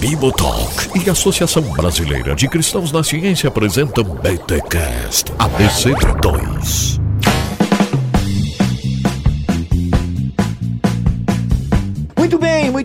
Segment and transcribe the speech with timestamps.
[0.00, 7.03] Bibotalk e Associação Brasileira de Cristãos na Ciência apresentam BTCast ABC2.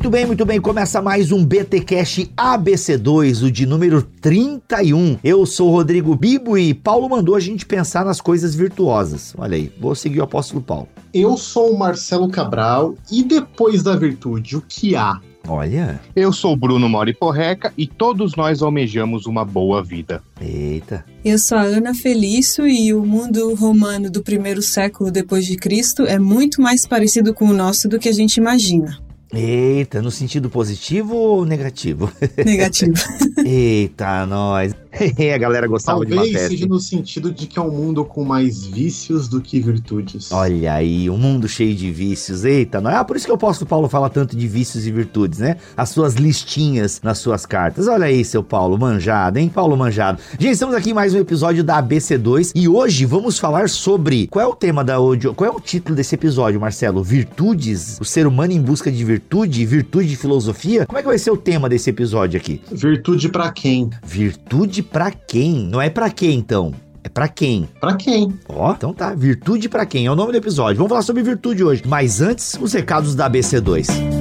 [0.10, 0.60] Muito bem, muito bem.
[0.60, 5.20] Começa mais um BT Cash ABC2, o de número 31.
[5.24, 9.36] Eu sou o Rodrigo Bibo e Paulo mandou a gente pensar nas coisas virtuosas.
[9.38, 10.88] Olha aí, vou seguir o apóstolo Paulo.
[11.14, 15.22] Eu sou o Marcelo Cabral e depois da virtude, o que há?
[15.48, 16.02] Olha.
[16.16, 20.24] Eu sou Bruno Mori Porreca e todos nós almejamos uma boa vida.
[20.42, 21.06] Eita.
[21.24, 26.02] Eu sou a Ana Felício e o mundo romano do primeiro século depois de Cristo
[26.02, 29.09] é muito mais parecido com o nosso do que a gente imagina.
[29.32, 32.12] Eita, no sentido positivo ou negativo?
[32.44, 32.94] Negativo.
[33.46, 34.74] Eita, nós.
[35.34, 36.50] a galera gostava Talvez de uma festa.
[36.50, 40.32] seja no sentido de que é um mundo com mais vícios do que virtudes.
[40.32, 42.44] Olha aí, um mundo cheio de vícios.
[42.44, 44.92] Eita, não é ah, por isso que o apóstolo Paulo fala tanto de vícios e
[44.92, 45.58] virtudes, né?
[45.78, 47.88] As suas listinhas nas suas cartas.
[47.88, 49.50] Olha aí, seu Paulo, manjado, hein?
[49.50, 50.20] Paulo manjado.
[50.40, 54.44] Gente, estamos aqui em mais um episódio da ABC2 e hoje vamos falar sobre qual
[54.44, 57.04] é o tema da hoje, qual é o título desse episódio, Marcelo?
[57.04, 57.98] Virtudes?
[58.02, 60.86] O ser humano em busca de virtude, virtude de filosofia?
[60.86, 62.62] Como é que vai ser o tema desse episódio aqui?
[62.72, 63.90] Virtude pra quem?
[64.04, 65.68] Virtude pra quem?
[65.68, 66.74] Não é pra quem então?
[67.04, 67.68] É pra quem?
[67.80, 68.34] Pra quem?
[68.48, 69.14] Ó, então tá.
[69.14, 70.06] Virtude pra quem?
[70.06, 70.78] É o nome do episódio.
[70.78, 71.84] Vamos falar sobre virtude hoje.
[71.86, 74.19] Mas antes, os recados da ABC2.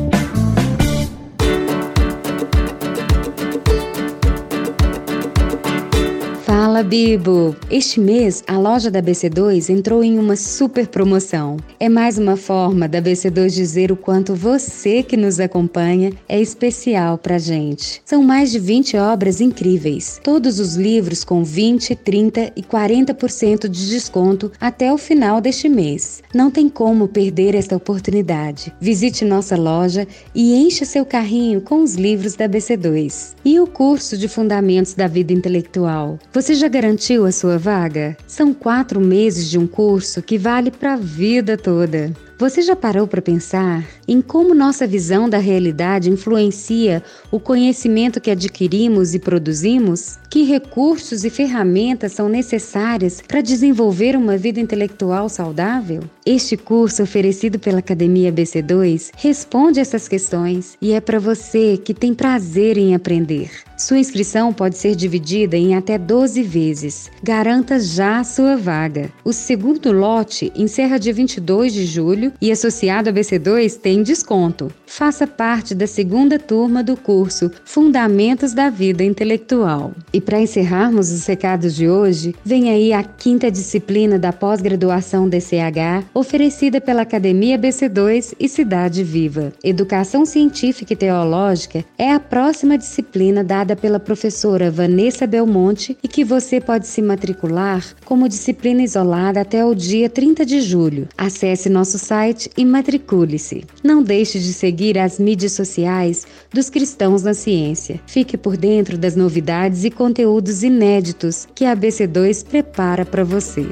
[6.79, 7.57] Fala Bibo!
[7.69, 11.57] Este mês a loja da BC2 entrou em uma super promoção.
[11.81, 17.19] É mais uma forma da BC2 dizer o quanto você que nos acompanha é especial
[17.19, 18.01] pra gente.
[18.05, 23.91] São mais de 20 obras incríveis, todos os livros com 20, 30 e 40% de
[23.91, 26.23] desconto até o final deste mês.
[26.33, 28.73] Não tem como perder esta oportunidade.
[28.81, 33.35] Visite nossa loja e encha seu carrinho com os livros da BC2.
[33.45, 36.21] E o curso de Fundamentos da Vida Intelectual?
[36.33, 38.17] Você já garantiu a sua vaga?
[38.27, 42.13] São quatro meses de um curso que vale para a vida toda.
[42.39, 47.03] Você já parou para pensar em como nossa visão da realidade influencia
[47.33, 50.19] o conhecimento que adquirimos e produzimos?
[50.31, 56.05] Que recursos e ferramentas são necessárias para desenvolver uma vida intelectual saudável?
[56.25, 62.15] Este curso oferecido pela Academia BC2 responde essas questões e é para você que tem
[62.15, 63.68] prazer em aprender.
[63.79, 67.09] Sua inscrição pode ser dividida em até 12 vezes.
[67.23, 69.09] Garanta já a sua vaga.
[69.25, 74.69] O segundo lote encerra dia 22 de julho e associado a BC2 tem desconto.
[74.85, 79.93] Faça parte da segunda turma do curso Fundamentos da Vida Intelectual.
[80.13, 86.05] E para encerrarmos os recados de hoje, vem aí a quinta disciplina da pós-graduação DCH,
[86.13, 89.53] oferecida pela Academia BC2 e Cidade Viva.
[89.63, 93.45] Educação Científica e Teológica é a próxima disciplina
[93.77, 99.75] pela professora Vanessa Belmonte e que você pode se matricular como disciplina isolada até o
[99.75, 101.09] dia 30 de julho.
[101.17, 103.65] Acesse nosso site e matricule-se.
[103.83, 108.01] Não deixe de seguir as mídias sociais dos cristãos na ciência.
[108.07, 113.67] Fique por dentro das novidades e conteúdos inéditos que a BC2 prepara para você.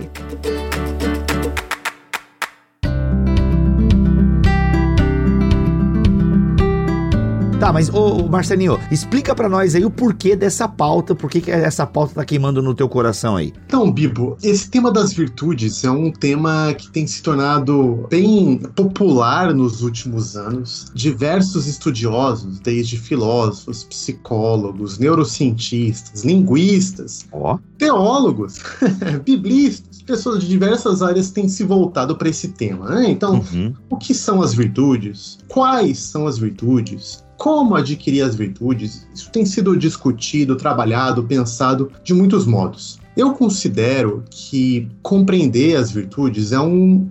[7.58, 11.86] Tá, mas ô, Marcelinho, explica para nós aí o porquê dessa pauta, por que essa
[11.86, 13.50] pauta tá queimando no teu coração aí?
[13.66, 19.54] Então, Bibo, esse tema das virtudes é um tema que tem se tornado bem popular
[19.54, 20.92] nos últimos anos.
[20.94, 27.58] Diversos estudiosos, desde filósofos, psicólogos, neurocientistas, linguistas, Ó.
[27.78, 28.60] teólogos,
[29.24, 32.90] biblistas, pessoas de diversas áreas têm se voltado para esse tema.
[32.90, 33.10] Né?
[33.10, 33.72] Então, Uhum.
[33.88, 35.38] o que são as virtudes?
[35.48, 37.24] Quais são as virtudes?
[37.36, 39.06] Como adquirir as virtudes?
[39.14, 42.98] Isso tem sido discutido, trabalhado, pensado de muitos modos.
[43.16, 47.08] Eu considero que compreender as virtudes é um,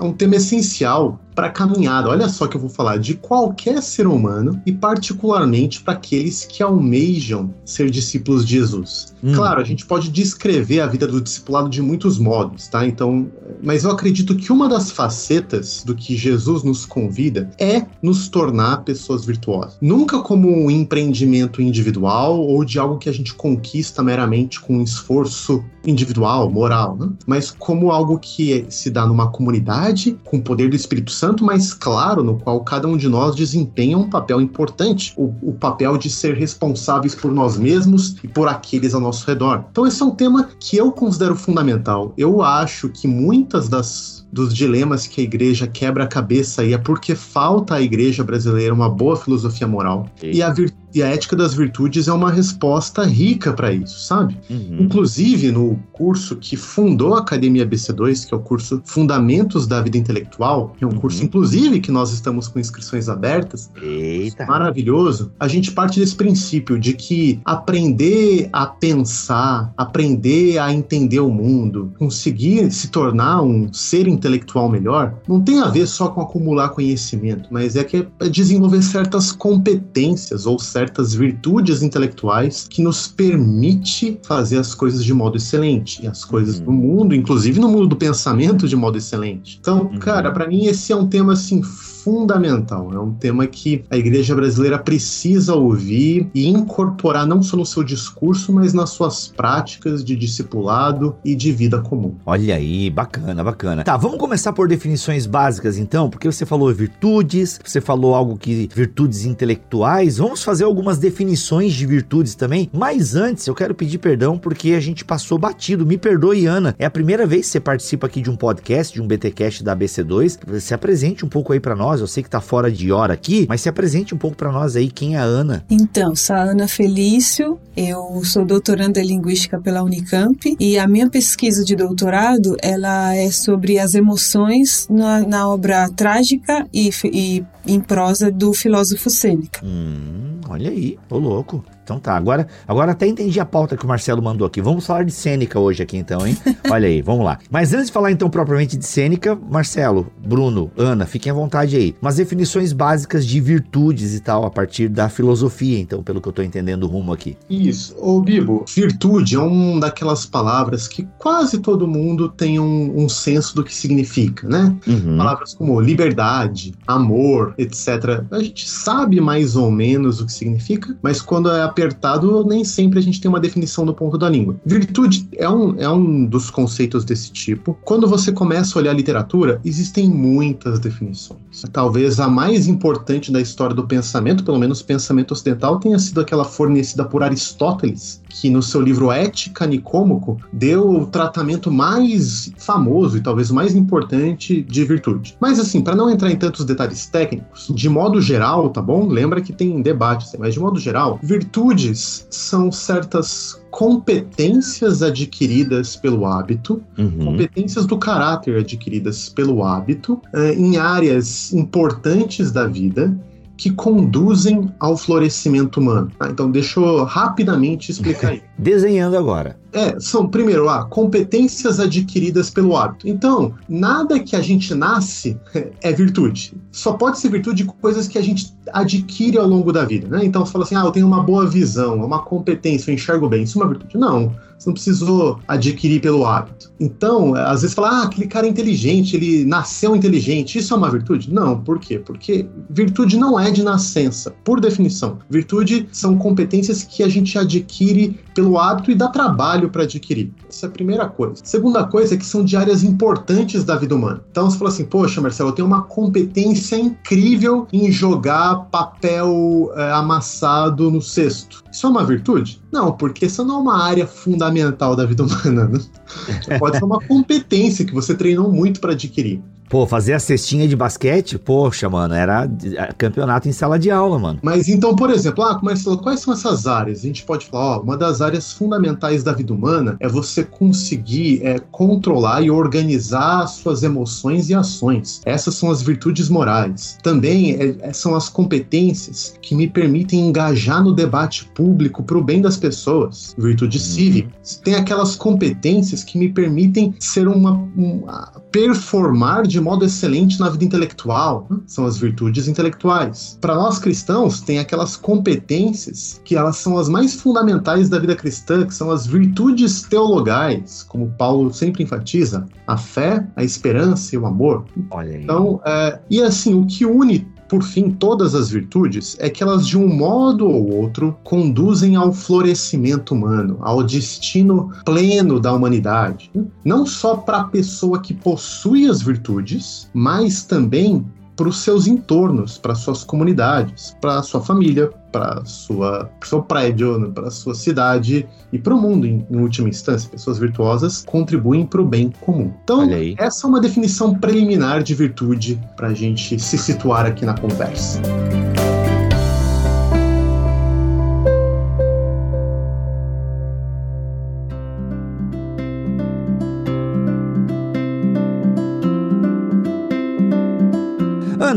[0.00, 2.08] é um tema essencial para a caminhada.
[2.08, 6.64] Olha só que eu vou falar de qualquer ser humano e particularmente para aqueles que
[6.64, 9.14] almejam ser discípulos de Jesus.
[9.22, 9.34] Hum.
[9.34, 12.84] Claro, a gente pode descrever a vida do discipulado de muitos modos, tá?
[12.84, 13.28] Então,
[13.62, 18.78] mas eu acredito que uma das facetas do que Jesus nos convida é nos tornar
[18.78, 19.78] pessoas virtuosas.
[19.80, 24.82] Nunca como um empreendimento individual ou de algo que a gente conquista meramente com um
[24.82, 27.08] esforço individual, moral, né?
[27.26, 31.72] mas como algo que se dá numa comunidade com o poder do Espírito Santo, mas
[31.72, 36.10] claro, no qual cada um de nós desempenha um papel importante, o, o papel de
[36.10, 39.64] ser responsáveis por nós mesmos e por aqueles ao nosso redor.
[39.70, 42.12] Então esse é um tema que eu considero fundamental.
[42.16, 46.78] Eu acho que muitas das dos dilemas que a igreja quebra a cabeça e é
[46.78, 50.08] porque falta à igreja brasileira uma boa filosofia moral.
[50.22, 50.50] E a
[50.94, 54.38] e a ética das virtudes é uma resposta rica para isso, sabe?
[54.48, 54.78] Uhum.
[54.80, 59.98] Inclusive, no curso que fundou a Academia BC2, que é o curso Fundamentos da Vida
[59.98, 60.98] Intelectual, que é um uhum.
[60.98, 63.70] curso, inclusive, que nós estamos com inscrições abertas.
[63.82, 64.46] Eita.
[64.46, 65.30] Maravilhoso.
[65.38, 71.92] A gente parte desse princípio de que aprender a pensar, aprender a entender o mundo,
[71.98, 77.48] conseguir se tornar um ser intelectual melhor, não tem a ver só com acumular conhecimento,
[77.50, 84.18] mas é que é desenvolver certas competências ou certas certas virtudes intelectuais que nos permite
[84.22, 86.66] fazer as coisas de modo excelente e as coisas uhum.
[86.66, 89.58] no mundo, inclusive no mundo do pensamento de modo excelente.
[89.60, 89.98] Então, uhum.
[89.98, 91.62] cara, para mim esse é um tema assim
[92.02, 92.92] fundamental.
[92.92, 97.82] É um tema que a igreja brasileira precisa ouvir e incorporar não só no seu
[97.82, 102.14] discurso, mas nas suas práticas de discipulado e de vida comum.
[102.24, 103.84] Olha aí, bacana, bacana.
[103.84, 108.68] Tá, vamos começar por definições básicas então, porque você falou virtudes, você falou algo que
[108.74, 110.18] virtudes intelectuais.
[110.18, 112.70] Vamos fazer algumas definições de virtudes também.
[112.72, 115.86] Mas antes, eu quero pedir perdão porque a gente passou batido.
[115.86, 116.74] Me perdoe, Ana.
[116.78, 119.76] É a primeira vez que você participa aqui de um podcast, de um BTcast da
[119.76, 120.60] ABC2.
[120.60, 122.00] Se apresente um pouco aí para nós nós.
[122.00, 124.76] Eu sei que tá fora de hora aqui, mas se apresente um pouco para nós
[124.76, 125.64] aí quem é a Ana.
[125.70, 131.08] Então, sou a Ana Felício, eu sou doutoranda em linguística pela Unicamp e a minha
[131.08, 137.80] pesquisa de doutorado ela é sobre as emoções na, na obra trágica e, e em
[137.80, 139.60] prosa do filósofo Sêneca.
[139.64, 141.64] Hum, olha aí, ô louco.
[141.88, 144.60] Então tá, agora, agora até entendi a pauta que o Marcelo mandou aqui.
[144.60, 146.36] Vamos falar de Sêneca hoje aqui então, hein?
[146.70, 147.38] Olha aí, vamos lá.
[147.50, 151.96] Mas antes de falar então propriamente de Sêneca, Marcelo, Bruno, Ana, fiquem à vontade aí.
[152.02, 156.32] Umas definições básicas de virtudes e tal, a partir da filosofia, então, pelo que eu
[156.32, 157.38] tô entendendo o rumo aqui.
[157.48, 157.96] Isso.
[157.98, 163.56] Ô, Bibo, virtude é uma daquelas palavras que quase todo mundo tem um, um senso
[163.56, 164.76] do que significa, né?
[164.86, 165.16] Uhum.
[165.16, 168.24] Palavras como liberdade, amor, etc.
[168.30, 172.98] A gente sabe mais ou menos o que significa, mas quando é apertado, nem sempre
[172.98, 174.56] a gente tem uma definição no ponto da língua.
[174.66, 177.78] Virtude é um, é um dos conceitos desse tipo.
[177.84, 181.38] Quando você começa a olhar a literatura, existem muitas definições.
[181.72, 186.44] Talvez a mais importante da história do pensamento, pelo menos pensamento ocidental, tenha sido aquela
[186.44, 193.20] fornecida por Aristóteles, que no seu livro Ética Nicômaco deu o tratamento mais famoso e
[193.20, 195.36] talvez mais importante de virtude.
[195.40, 199.06] Mas assim, para não entrar em tantos detalhes técnicos, de modo geral, tá bom?
[199.06, 201.18] Lembra que tem debates, mas de modo geral,
[201.68, 207.26] virtudes são certas competências adquiridas pelo hábito, uhum.
[207.26, 213.14] competências do caráter adquiridas pelo hábito, uh, em áreas importantes da vida
[213.58, 216.12] que conduzem ao florescimento humano.
[216.20, 218.42] Ah, então, deixa eu rapidamente explicar aí.
[218.56, 219.58] Desenhando agora.
[219.72, 223.08] É, são, primeiro, lá, competências adquiridas pelo hábito.
[223.08, 225.36] Então, nada que a gente nasce
[225.82, 226.54] é virtude.
[226.70, 230.24] Só pode ser virtude de coisas que a gente adquire ao longo da vida, né?
[230.24, 233.42] Então, você fala assim, ah, eu tenho uma boa visão, uma competência, eu enxergo bem.
[233.42, 233.98] Isso é uma virtude?
[233.98, 234.32] Não.
[234.58, 236.72] Você não precisou adquirir pelo hábito.
[236.80, 240.58] Então, às vezes fala, ah, aquele cara é inteligente, ele nasceu inteligente.
[240.58, 241.32] Isso é uma virtude?
[241.32, 241.60] Não.
[241.60, 241.98] Por quê?
[241.98, 245.18] Porque virtude não é de nascença, por definição.
[245.28, 250.32] Virtude são competências que a gente adquire pelo hábito e dá trabalho para adquirir.
[250.48, 251.36] Essa é a primeira coisa.
[251.44, 254.22] Segunda coisa é que são de áreas importantes da vida humana.
[254.30, 259.92] Então, você fala assim, poxa, Marcelo, eu tenho uma competência incrível em jogar papel é,
[259.92, 261.62] amassado no cesto.
[261.70, 262.60] Isso é uma virtude?
[262.72, 265.66] Não, porque isso não é uma área fundamental da vida humana.
[265.68, 266.58] Né?
[266.58, 269.42] Pode ser uma competência que você treinou muito para adquirir.
[269.68, 272.48] Pô, fazer a cestinha de basquete, poxa, mano, era
[272.96, 274.38] campeonato em sala de aula, mano.
[274.42, 277.00] Mas então, por exemplo, ah, Marcelo, quais são essas áreas?
[277.00, 281.40] A gente pode falar, ó, uma das áreas fundamentais da vida humana é você conseguir
[281.44, 285.20] é, controlar e organizar suas emoções e ações.
[285.24, 286.96] Essas são as virtudes morais.
[287.02, 292.24] Também é, é são as competências que me permitem engajar no debate público para o
[292.24, 293.34] bem das pessoas.
[293.36, 293.94] Virtudes uhum.
[293.94, 294.60] cívicas.
[294.64, 300.48] Tem aquelas competências que me permitem ser uma, uma performar de de modo excelente na
[300.48, 301.58] vida intelectual, né?
[301.66, 303.36] são as virtudes intelectuais.
[303.40, 308.64] Para nós cristãos, tem aquelas competências que elas são as mais fundamentais da vida cristã,
[308.64, 314.26] que são as virtudes teologais, como Paulo sempre enfatiza, a fé, a esperança e o
[314.26, 314.64] amor.
[314.90, 315.24] Olha aí.
[315.24, 319.66] Então, é, e assim, o que une por fim, todas as virtudes é que elas,
[319.66, 326.30] de um modo ou outro, conduzem ao florescimento humano, ao destino pleno da humanidade.
[326.64, 331.04] Não só para a pessoa que possui as virtudes, mas também
[331.38, 337.30] para os seus entornos, para suas comunidades, para sua família, para sua seu prédio, para
[337.30, 340.10] sua cidade e para o mundo em, em, última instância.
[340.10, 342.52] Pessoas virtuosas contribuem para o bem comum.
[342.64, 347.34] Então, essa é uma definição preliminar de virtude para a gente se situar aqui na
[347.34, 348.02] conversa.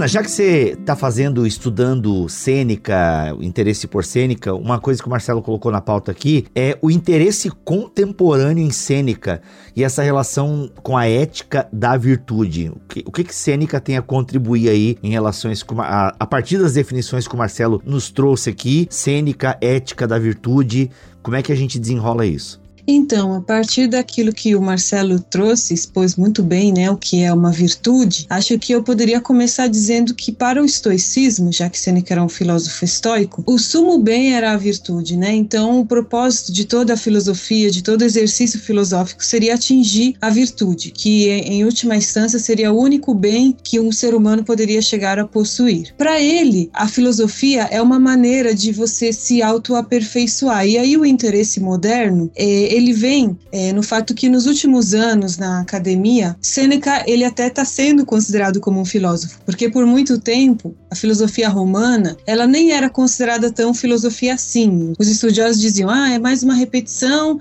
[0.02, 5.12] Ana, já que você está fazendo, estudando cênica, interesse por cênica, uma coisa que o
[5.12, 9.44] Marcelo colocou na pauta aqui é o interesse contemporâneo em cênica
[9.76, 12.70] e essa relação com a ética da virtude.
[12.70, 16.26] O que, o que, que cênica tem a contribuir aí em relações com a, a
[16.26, 20.90] partir das definições que o Marcelo nos trouxe aqui, cênica, ética da virtude,
[21.22, 22.61] como é que a gente desenrola isso?
[22.88, 27.34] Então, a partir daquilo que o Marcelo trouxe, expôs muito bem, né, o que é
[27.34, 32.14] uma virtude, acho que eu poderia começar dizendo que para o estoicismo, já que Seneca
[32.14, 35.34] era um filósofo estoico, o sumo bem era a virtude, né?
[35.34, 40.92] Então, o propósito de toda a filosofia, de todo exercício filosófico seria atingir a virtude,
[40.92, 45.28] que em última instância seria o único bem que um ser humano poderia chegar a
[45.28, 45.94] possuir.
[45.98, 50.66] Para ele, a filosofia é uma maneira de você se autoaperfeiçoar.
[50.66, 55.38] E aí o interesse moderno, é, ele vem é, no fato que nos últimos anos
[55.38, 60.76] na academia, Sêneca ele até está sendo considerado como um filósofo, porque por muito tempo
[60.90, 64.94] a filosofia romana ela nem era considerada tão filosofia assim.
[64.98, 67.38] Os estudiosos diziam, ah, é mais uma repetição,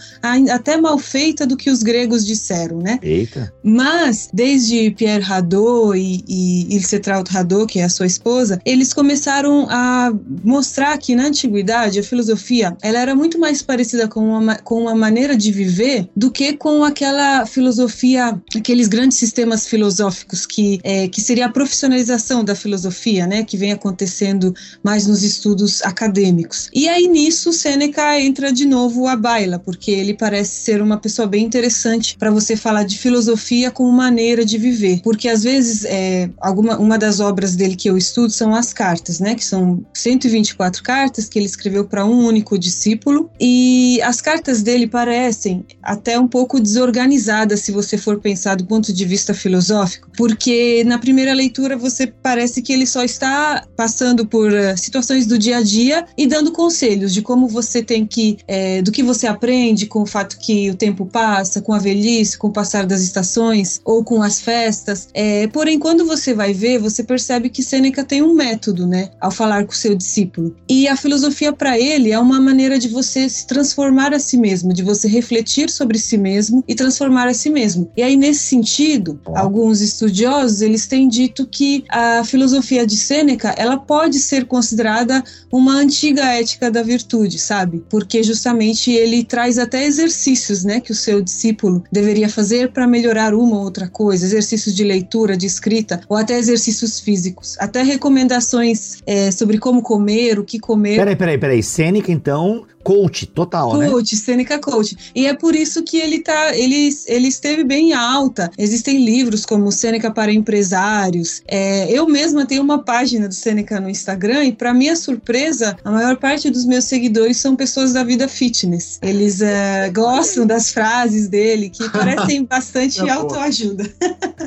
[0.50, 2.98] até mal feita do que os gregos disseram, né?
[3.02, 3.52] Eita.
[3.62, 8.92] Mas desde Pierre Hadot e, e Ilse Traut Hadot, que é a sua esposa, eles
[8.92, 10.12] começaram a
[10.44, 14.94] mostrar que na antiguidade a filosofia ela era muito mais parecida com uma, com uma
[14.94, 21.08] maneira maneira de viver do que com aquela filosofia, aqueles grandes sistemas filosóficos que, é,
[21.08, 26.70] que seria a profissionalização da filosofia, né, que vem acontecendo mais nos estudos acadêmicos.
[26.72, 31.28] E aí nisso Sêneca entra de novo a baila, porque ele parece ser uma pessoa
[31.28, 36.30] bem interessante para você falar de filosofia como maneira de viver, porque às vezes é,
[36.40, 40.82] alguma uma das obras dele que eu estudo são as cartas, né, que são 124
[40.82, 46.16] cartas que ele escreveu para um único discípulo e as cartas dele parecem parecem até
[46.20, 51.34] um pouco desorganizadas se você for pensar do ponto de vista filosófico, porque na primeira
[51.34, 56.06] leitura você parece que ele só está passando por uh, situações do dia a dia
[56.16, 60.06] e dando conselhos de como você tem que, é, do que você aprende com o
[60.06, 64.22] fato que o tempo passa, com a velhice, com o passar das estações ou com
[64.22, 65.08] as festas.
[65.12, 69.32] É, porém, quando você vai ver, você percebe que Sêneca tem um método, né, ao
[69.32, 70.54] falar com o seu discípulo.
[70.68, 74.72] E a filosofia para ele é uma maneira de você se transformar a si mesmo,
[74.72, 77.90] de você você refletir sobre si mesmo e transformar a si mesmo.
[77.96, 83.76] E aí, nesse sentido, alguns estudiosos eles têm dito que a filosofia de Sêneca ela
[83.76, 87.82] pode ser considerada uma antiga ética da virtude, sabe?
[87.88, 93.34] Porque justamente ele traz até exercícios, né, que o seu discípulo deveria fazer para melhorar
[93.34, 98.98] uma ou outra coisa, exercícios de leitura, de escrita, ou até exercícios físicos, até recomendações
[99.06, 100.96] é, sobre como comer, o que comer.
[100.96, 101.62] Peraí, peraí, peraí.
[101.62, 103.90] Sêneca, então, coach total, coach, né?
[103.90, 104.96] Coach, Sêneca Coach.
[105.14, 108.50] E é por isso que ele tá, ele, ele esteve bem alta.
[108.56, 111.42] Existem livros como Sêneca para empresários.
[111.46, 115.90] É, eu mesma tenho uma página do Sêneca no Instagram e para minha surpresa, a
[115.90, 118.98] maior parte dos meus seguidores são pessoas da vida fitness.
[119.02, 123.90] Eles é, gostam das frases dele que parecem bastante é autoajuda.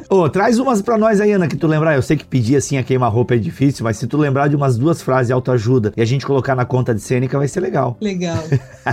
[0.10, 1.96] Ô, oh, traz umas para nós aí, Ana, que tu lembrar.
[1.96, 4.56] Eu sei que pedir assim a queimar roupa é difícil, mas se tu lembrar de
[4.56, 7.98] umas duas frases autoajuda e a gente colocar na conta de Sêneca vai ser legal.
[8.02, 8.44] Legal legal.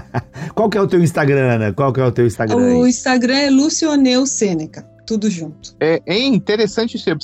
[0.54, 1.72] Qual que é o teu Instagram, Ana?
[1.72, 2.56] Qual que é o teu Instagram?
[2.56, 2.90] O aí?
[2.90, 5.74] Instagram é Lucioneu Sêneca, tudo junto.
[5.80, 7.14] É, é interessante você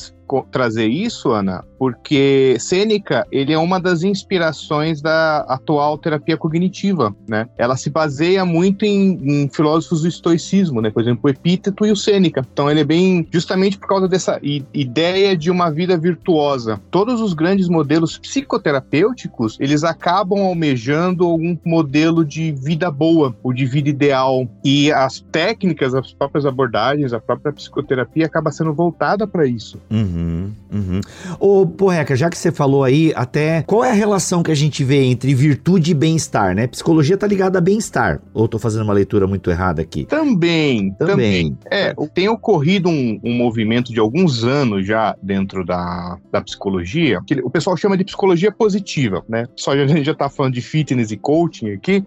[0.51, 7.49] trazer isso, Ana, porque Sêneca, ele é uma das inspirações da atual terapia cognitiva, né?
[7.57, 10.91] Ela se baseia muito em, em filósofos do estoicismo, né?
[10.91, 12.47] Por exemplo, o Epíteto e o Sêneca.
[12.53, 16.81] Então ele é bem justamente por causa dessa ideia de uma vida virtuosa.
[16.91, 23.67] Todos os grandes modelos psicoterapêuticos, eles acabam almejando algum modelo de vida boa, ou de
[23.67, 24.49] vida ideal.
[24.65, 29.81] E as técnicas, as próprias abordagens, a própria psicoterapia acaba sendo voltada para isso.
[29.91, 30.16] Uhum,
[30.73, 31.01] uhum.
[31.39, 34.83] Ô, Porreca, já que você falou aí, até qual é a relação que a gente
[34.85, 36.67] vê entre virtude e bem-estar, né?
[36.67, 38.21] Psicologia tá ligada a bem-estar.
[38.33, 40.07] Ou tô fazendo uma leitura muito errada aqui?
[40.07, 41.55] Também, também.
[41.55, 41.59] também.
[41.71, 47.35] É, tem ocorrido um, um, movimento de alguns anos já dentro da, da psicologia, que
[47.43, 49.47] o pessoal chama de psicologia positiva, né?
[49.57, 52.05] Só a gente já tá falando de fitness e coaching aqui.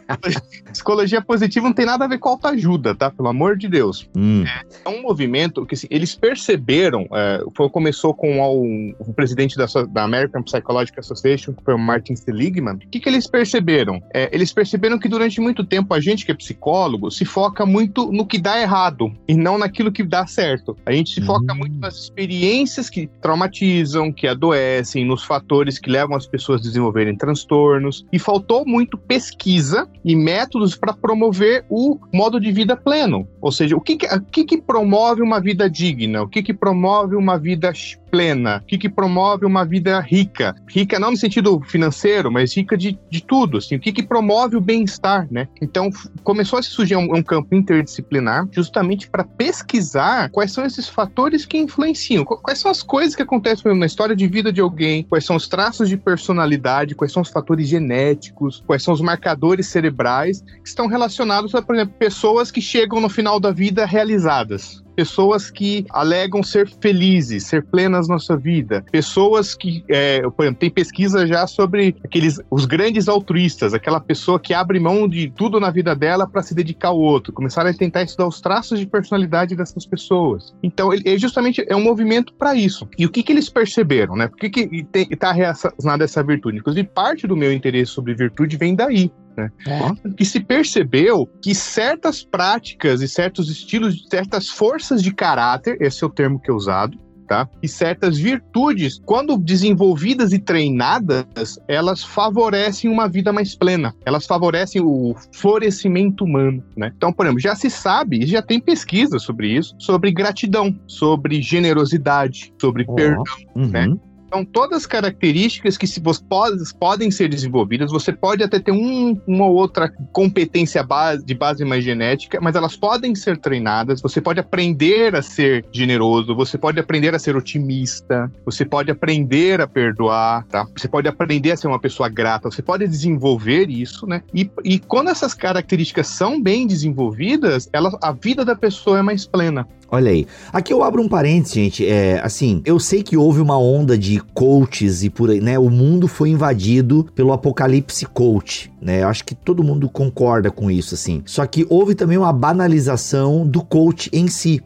[0.72, 3.10] psicologia positiva não tem nada a ver com autoajuda, tá?
[3.10, 4.08] Pelo amor de Deus.
[4.16, 4.44] Hum.
[4.46, 7.06] É, é, um movimento que assim, eles perceberam.
[7.12, 11.74] É, é, foi, começou com o, o presidente da, da, American Psychological Association, que foi
[11.74, 12.74] o Martin Seligman.
[12.74, 14.02] O que, que eles perceberam?
[14.12, 18.10] É, eles perceberam que durante muito tempo a gente que é psicólogo se foca muito
[18.12, 20.76] no que dá errado e não naquilo que dá certo.
[20.84, 21.26] A gente se uhum.
[21.26, 26.64] foca muito nas experiências que traumatizam, que adoecem, nos fatores que levam as pessoas a
[26.64, 28.06] desenvolverem transtornos.
[28.12, 33.26] E faltou muito pesquisa e métodos para promover o modo de vida pleno.
[33.40, 36.22] Ou seja, o que, que, o que, que promove uma vida digna?
[36.22, 37.72] O que, que promove uma vida
[38.10, 38.58] plena?
[38.58, 40.54] O que, que promove uma vida rica?
[40.68, 43.58] Rica não no sentido financeiro, mas rica de, de tudo.
[43.58, 45.48] Assim, o que, que promove o bem-estar, né?
[45.62, 45.88] Então,
[46.22, 51.56] começou a surgir um, um campo interdisciplinar justamente para pesquisar quais são esses fatores que
[51.56, 55.36] influenciam, quais são as coisas que acontecem na história de vida de alguém, quais são
[55.36, 60.68] os traços de personalidade, quais são os fatores genéticos, quais são os marcadores cerebrais que
[60.68, 65.84] estão relacionados a, por exemplo, pessoas que chegam no final da vida realizadas pessoas que
[65.90, 70.22] alegam ser felizes, ser plenas na sua vida, pessoas que, é,
[70.58, 75.58] tem pesquisa já sobre aqueles os grandes altruístas, aquela pessoa que abre mão de tudo
[75.58, 78.86] na vida dela para se dedicar ao outro, começaram a tentar estudar os traços de
[78.86, 80.54] personalidade dessas pessoas.
[80.62, 82.88] Então, ele, ele justamente é um movimento para isso.
[82.98, 84.28] E o que, que eles perceberam, né?
[84.28, 86.58] Por que está relacionada essa virtude?
[86.58, 89.10] Inclusive, parte do meu interesse sobre virtude vem daí.
[89.36, 89.50] Né?
[89.66, 90.10] É.
[90.16, 96.06] Que se percebeu que certas práticas e certos estilos, certas forças de caráter, esse é
[96.06, 97.48] o termo que é usado, Tá?
[97.62, 103.94] E certas virtudes, quando desenvolvidas e treinadas, elas favorecem uma vida mais plena.
[104.04, 106.92] Elas favorecem o florescimento humano, né?
[106.94, 112.52] Então, por exemplo, já se sabe, já tem pesquisa sobre isso, sobre gratidão, sobre generosidade,
[112.60, 112.94] sobre oh.
[112.94, 113.22] perdão,
[113.56, 113.86] né?
[113.86, 113.94] uhum.
[113.94, 113.96] né?
[114.32, 119.20] Então, todas as características que se pode, podem ser desenvolvidas, você pode até ter um,
[119.26, 124.00] uma ou outra competência base, de base mais genética, mas elas podem ser treinadas.
[124.00, 129.60] Você pode aprender a ser generoso, você pode aprender a ser otimista, você pode aprender
[129.60, 130.66] a perdoar, tá?
[130.74, 134.22] Você pode aprender a ser uma pessoa grata, você pode desenvolver isso, né?
[134.32, 139.26] E, e quando essas características são bem desenvolvidas, ela, a vida da pessoa é mais
[139.26, 139.68] plena.
[139.92, 140.26] Olha aí.
[140.50, 141.86] Aqui eu abro um parênteses, gente.
[141.86, 145.58] É, assim, eu sei que houve uma onda de coaches e por aí, né?
[145.58, 149.02] O mundo foi invadido pelo apocalipse coach, né?
[149.02, 151.22] Eu acho que todo mundo concorda com isso, assim.
[151.26, 154.62] Só que houve também uma banalização do coach em si.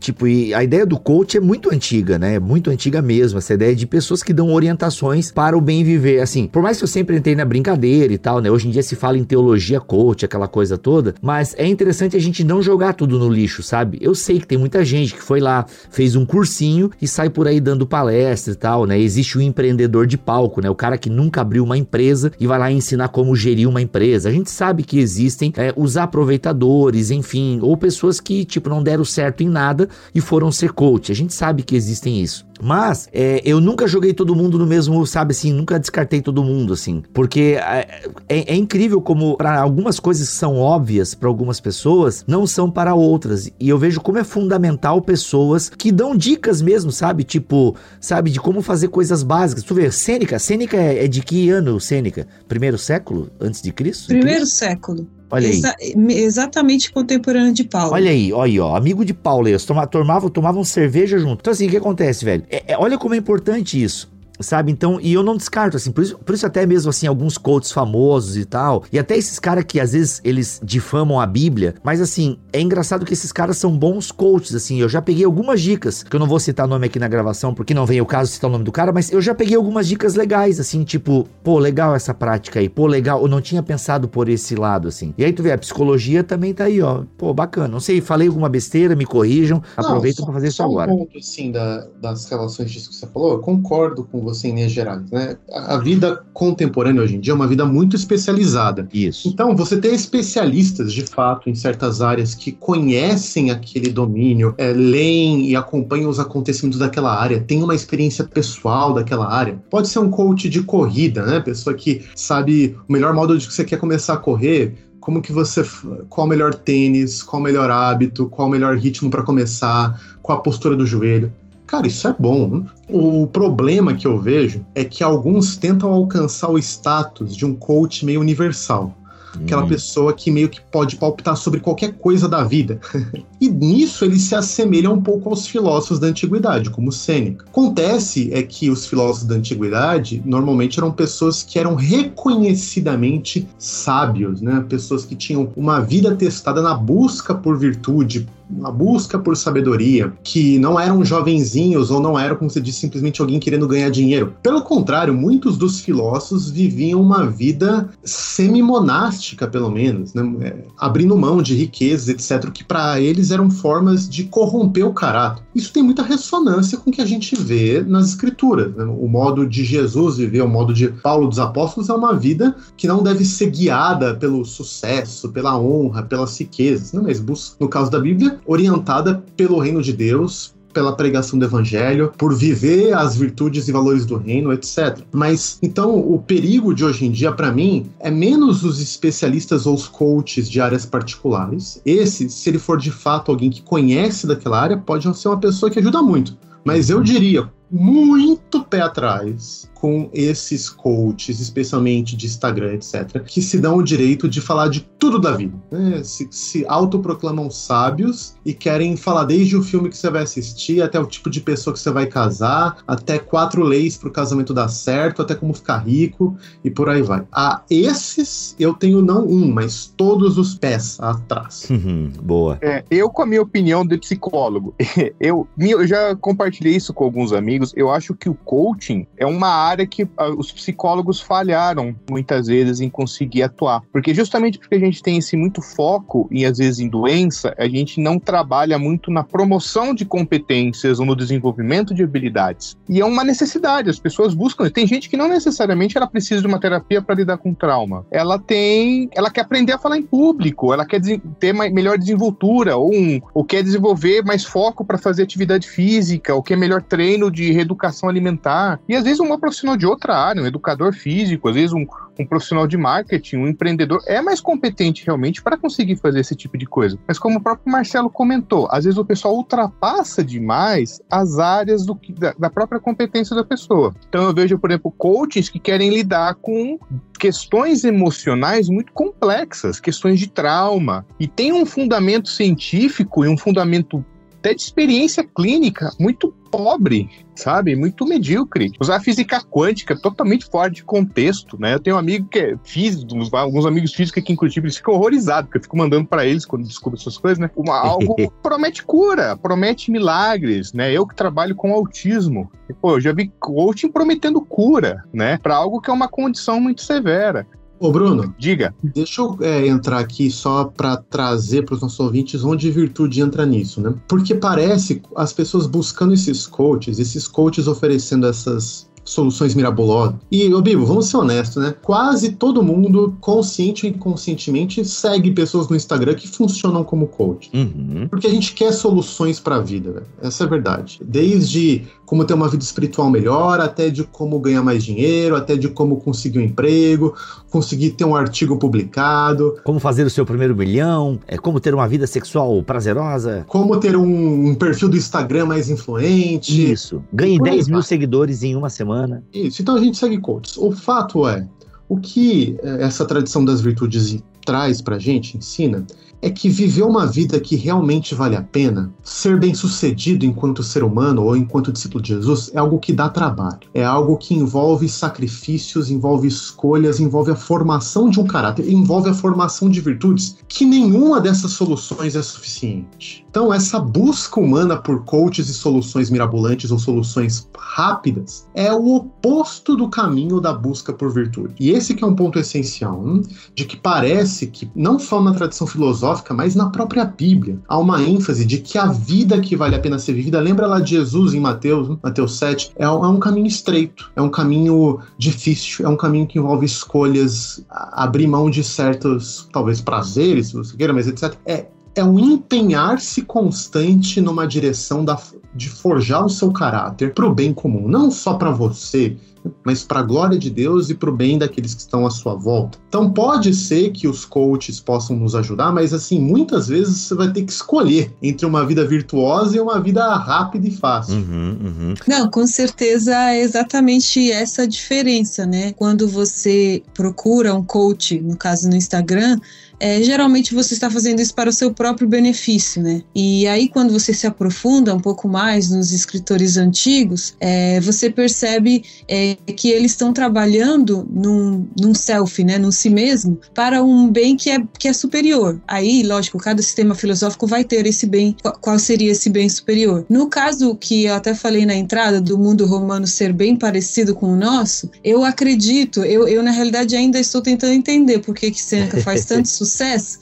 [0.00, 2.38] Tipo, e a ideia do coach é muito antiga, né?
[2.38, 3.38] Muito antiga mesmo.
[3.38, 6.20] Essa ideia de pessoas que dão orientações para o bem viver.
[6.20, 8.50] Assim, por mais que eu sempre entrei na brincadeira e tal, né?
[8.50, 11.14] Hoje em dia se fala em teologia coach, aquela coisa toda.
[11.20, 13.98] Mas é interessante a gente não jogar tudo no lixo, sabe?
[14.00, 17.46] Eu sei que tem muita gente que foi lá, fez um cursinho e sai por
[17.46, 18.98] aí dando palestra e tal, né?
[18.98, 20.70] Existe o empreendedor de palco, né?
[20.70, 24.28] O cara que nunca abriu uma empresa e vai lá ensinar como gerir uma empresa.
[24.28, 29.04] A gente sabe que existem é, os aproveitadores, enfim, ou pessoas que, tipo, não deram
[29.04, 31.10] certo em nada nada e foram ser coach.
[31.10, 32.46] A gente sabe que existem isso.
[32.64, 36.72] Mas é, eu nunca joguei todo mundo no mesmo, sabe assim, nunca descartei todo mundo,
[36.72, 37.02] assim.
[37.12, 42.24] Porque é, é, é incrível como para algumas coisas que são óbvias para algumas pessoas,
[42.26, 43.50] não são para outras.
[43.58, 47.24] E eu vejo como é fundamental pessoas que dão dicas mesmo, sabe?
[47.24, 49.64] Tipo, sabe, de como fazer coisas básicas.
[49.64, 52.28] Tu vê, Sêneca, Sêneca é, é de que ano, Sêneca?
[52.46, 54.06] Primeiro século antes de Cristo?
[54.06, 55.08] Primeiro século.
[55.32, 55.54] Olha aí.
[55.54, 55.74] Exa
[56.10, 57.94] exatamente contemporâneo de Paulo.
[57.94, 58.76] Olha aí, olha aí, ó.
[58.76, 61.40] Amigo de Paulo, eles tomavam, tomavam cerveja junto.
[61.40, 62.44] Então, assim, o que acontece, velho?
[62.50, 64.11] É, é, olha como é importante isso
[64.42, 64.72] sabe?
[64.72, 67.72] Então, e eu não descarto, assim, por isso, por isso até mesmo, assim, alguns coaches
[67.72, 72.00] famosos e tal, e até esses caras que às vezes eles difamam a Bíblia, mas
[72.00, 76.02] assim, é engraçado que esses caras são bons coaches, assim, eu já peguei algumas dicas,
[76.02, 78.48] que eu não vou citar nome aqui na gravação, porque não vem o caso citar
[78.48, 81.94] o nome do cara, mas eu já peguei algumas dicas legais, assim, tipo, pô, legal
[81.94, 85.14] essa prática aí, pô, legal, eu não tinha pensado por esse lado, assim.
[85.16, 88.28] E aí tu vê, a psicologia também tá aí, ó, pô, bacana, não sei, falei
[88.28, 90.92] alguma besteira, me corrijam, aproveitam para fazer isso agora.
[90.92, 94.54] Um ponto, assim, da, das relações disso que você falou, eu concordo com você em
[94.54, 95.36] linhas gerais, né?
[95.52, 98.88] A vida contemporânea hoje em dia é uma vida muito especializada.
[98.92, 99.28] Isso.
[99.28, 105.50] Então, você ter especialistas, de fato, em certas áreas que conhecem aquele domínio, é, leem
[105.50, 109.60] e acompanham os acontecimentos daquela área, tem uma experiência pessoal daquela área.
[109.70, 111.40] Pode ser um coach de corrida, né?
[111.40, 115.32] Pessoa que sabe o melhor modo de que você quer começar a correr, como que
[115.32, 115.64] você
[116.08, 120.38] qual o melhor tênis, qual o melhor hábito, qual o melhor ritmo para começar, qual
[120.38, 121.32] a postura do joelho.
[121.72, 122.66] Cara, isso é bom.
[122.86, 128.04] O problema que eu vejo é que alguns tentam alcançar o status de um coach
[128.04, 128.94] meio universal.
[129.34, 129.68] Aquela hum.
[129.68, 132.78] pessoa que meio que pode palpitar sobre qualquer coisa da vida.
[133.40, 137.46] e nisso ele se assemelha um pouco aos filósofos da antiguidade, como Sêneca.
[137.48, 144.62] Acontece é que os filósofos da antiguidade normalmente eram pessoas que eram reconhecidamente sábios, né?
[144.68, 150.58] Pessoas que tinham uma vida testada na busca por virtude, uma busca por sabedoria, que
[150.58, 154.34] não eram jovenzinhos ou não eram, como você disse, simplesmente alguém querendo ganhar dinheiro.
[154.42, 160.22] Pelo contrário, muitos dos filósofos viviam uma vida semi-monástica, pelo menos, né?
[160.40, 165.42] É, abrindo mão de riquezas, etc., que para eles eram formas de corromper o caráter.
[165.54, 168.74] Isso tem muita ressonância com o que a gente vê nas escrituras.
[168.74, 168.84] Né?
[168.84, 172.86] O modo de Jesus viver, o modo de Paulo dos Apóstolos é uma vida que
[172.86, 177.22] não deve ser guiada pelo sucesso, pela honra, pelas riquezas, não, mas
[177.58, 182.94] no caso da Bíblia, orientada pelo reino de Deus, pela pregação do evangelho, por viver
[182.94, 185.00] as virtudes e valores do reino, etc.
[185.12, 189.74] Mas então o perigo de hoje em dia para mim é menos os especialistas ou
[189.74, 191.80] os coaches de áreas particulares.
[191.84, 195.70] Esse, se ele for de fato alguém que conhece daquela área, pode ser uma pessoa
[195.70, 196.36] que ajuda muito.
[196.64, 203.58] Mas eu diria, muito pé atrás com esses coaches, especialmente de Instagram, etc., que se
[203.58, 205.58] dão o direito de falar de tudo da vida.
[205.72, 206.04] Né?
[206.04, 211.00] Se, se autoproclamam sábios e querem falar desde o filme que você vai assistir, até
[211.00, 214.68] o tipo de pessoa que você vai casar, até quatro leis para o casamento dar
[214.68, 217.26] certo, até como ficar rico e por aí vai.
[217.32, 221.68] A esses eu tenho não um, mas todos os pés atrás.
[221.72, 222.58] Uhum, boa.
[222.60, 224.74] É, eu, com a minha opinião de psicólogo,
[225.18, 227.72] eu, eu já compartilhei isso com alguns amigos.
[227.74, 232.46] Eu acho que o coaching é uma área área que uh, os psicólogos falharam muitas
[232.46, 233.82] vezes em conseguir atuar.
[233.92, 237.68] Porque justamente porque a gente tem esse muito foco e às vezes em doença, a
[237.68, 242.76] gente não trabalha muito na promoção de competências ou no desenvolvimento de habilidades.
[242.88, 244.68] E é uma necessidade, as pessoas buscam.
[244.70, 248.06] Tem gente que não necessariamente ela precisa de uma terapia para lidar com trauma.
[248.10, 251.00] Ela tem, ela quer aprender a falar em público, ela quer
[251.38, 256.42] ter melhor desenvoltura ou, um, ou quer desenvolver mais foco para fazer atividade física, ou
[256.42, 258.80] quer melhor treino de reeducação alimentar.
[258.88, 261.86] E às vezes uma profissional profissional de outra área, um educador físico, às vezes um,
[262.18, 266.58] um profissional de marketing, um empreendedor, é mais competente realmente para conseguir fazer esse tipo
[266.58, 266.98] de coisa.
[267.06, 271.98] Mas como o próprio Marcelo comentou, às vezes o pessoal ultrapassa demais as áreas do
[272.18, 273.94] da, da própria competência da pessoa.
[274.08, 276.78] Então eu vejo, por exemplo, coaches que querem lidar com
[277.18, 284.04] questões emocionais muito complexas, questões de trauma, e tem um fundamento científico e um fundamento
[284.42, 287.76] até de experiência clínica muito pobre, sabe?
[287.76, 288.72] Muito medíocre.
[288.80, 291.74] Usar física quântica totalmente fora de contexto, né?
[291.74, 294.94] Eu tenho um amigo que é físico, alguns amigos físicos aqui em Curitiba, eles ficam
[294.94, 297.48] horrorizados, porque eu fico mandando para eles quando descubro essas coisas, né?
[297.56, 300.92] Uma, algo promete cura, promete milagres, né?
[300.92, 302.50] Eu que trabalho com autismo,
[302.80, 305.38] pô, eu já vi coaching prometendo cura, né?
[305.38, 307.46] Para algo que é uma condição muito severa.
[307.82, 308.32] Ô, Bruno.
[308.38, 308.72] Diga.
[308.80, 313.44] Deixa eu é, entrar aqui só para trazer para os nossos ouvintes onde virtude entra
[313.44, 313.92] nisso, né?
[314.06, 320.14] Porque parece as pessoas buscando esses coaches, esses coaches oferecendo essas soluções mirabolosas.
[320.30, 321.74] E, ô Bibo, vamos ser honestos, né?
[321.82, 327.50] Quase todo mundo, consciente ou inconscientemente, segue pessoas no Instagram que funcionam como coach.
[327.52, 328.06] Uhum.
[328.08, 330.06] Porque a gente quer soluções para a vida, velho.
[330.22, 331.00] Essa é a verdade.
[331.04, 335.68] Desde como ter uma vida espiritual melhor, até de como ganhar mais dinheiro, até de
[335.68, 337.14] como conseguir um emprego,
[337.50, 339.56] conseguir ter um artigo publicado.
[339.64, 343.44] Como fazer o seu primeiro milhão, é como ter uma vida sexual prazerosa.
[343.48, 346.70] Como ter um, um perfil do Instagram mais influente.
[346.70, 347.02] Isso.
[347.12, 349.24] Ganhe 10 mil seguidores em uma semana semana.
[349.32, 350.56] Isso, então a gente segue coaches.
[350.56, 351.46] O fato é,
[351.88, 355.86] o que eh, essa tradição das virtudes traz pra gente, ensina,
[356.22, 360.84] é que viver uma vida que realmente vale a pena, ser bem sucedido enquanto ser
[360.84, 363.58] humano ou enquanto discípulo de Jesus, é algo que dá trabalho.
[363.74, 369.14] É algo que envolve sacrifícios, envolve escolhas, envolve a formação de um caráter, envolve a
[369.14, 373.26] formação de virtudes, que nenhuma dessas soluções é suficiente.
[373.28, 379.74] Então, essa busca humana por coaches e soluções mirabolantes ou soluções rápidas é o oposto
[379.74, 381.54] do caminho da busca por virtude.
[381.58, 383.22] E esse que é um ponto essencial, hein?
[383.54, 387.58] de que parece que, não só na tradição filosófica, filosófica, mas na própria Bíblia.
[387.68, 390.80] Há uma ênfase de que a vida que vale a pena ser vivida, lembra lá
[390.80, 395.84] de Jesus em Mateus, Mateus 7, é, é um caminho estreito, é um caminho difícil,
[395.86, 400.92] é um caminho que envolve escolhas, abrir mão de certos, talvez, prazeres, se você queira,
[400.92, 401.34] mas etc.
[401.46, 405.18] É, é um empenhar-se constante numa direção da,
[405.54, 409.16] de forjar o seu caráter para o bem comum, não só para você,
[409.64, 412.34] mas para a glória de Deus e para o bem daqueles que estão à sua
[412.34, 412.78] volta.
[412.88, 417.32] Então pode ser que os coaches possam nos ajudar, mas assim, muitas vezes você vai
[417.32, 421.16] ter que escolher entre uma vida virtuosa e uma vida rápida e fácil.
[421.16, 421.94] Uhum, uhum.
[422.06, 425.72] Não, com certeza é exatamente essa a diferença, né?
[425.72, 429.38] Quando você procura um coach, no caso no Instagram,
[429.82, 433.02] é, geralmente você está fazendo isso para o seu próprio benefício, né?
[433.12, 438.84] E aí, quando você se aprofunda um pouco mais nos escritores antigos, é, você percebe
[439.08, 442.58] é, que eles estão trabalhando num, num self, né?
[442.58, 445.60] Num si mesmo, para um bem que é, que é superior.
[445.66, 450.06] Aí, lógico, cada sistema filosófico vai ter esse bem, qual seria esse bem superior.
[450.08, 454.32] No caso que eu até falei na entrada do mundo romano ser bem parecido com
[454.32, 458.62] o nosso, eu acredito, eu, eu na realidade ainda estou tentando entender por que, que
[458.62, 459.71] Sêneca faz tanto sucesso,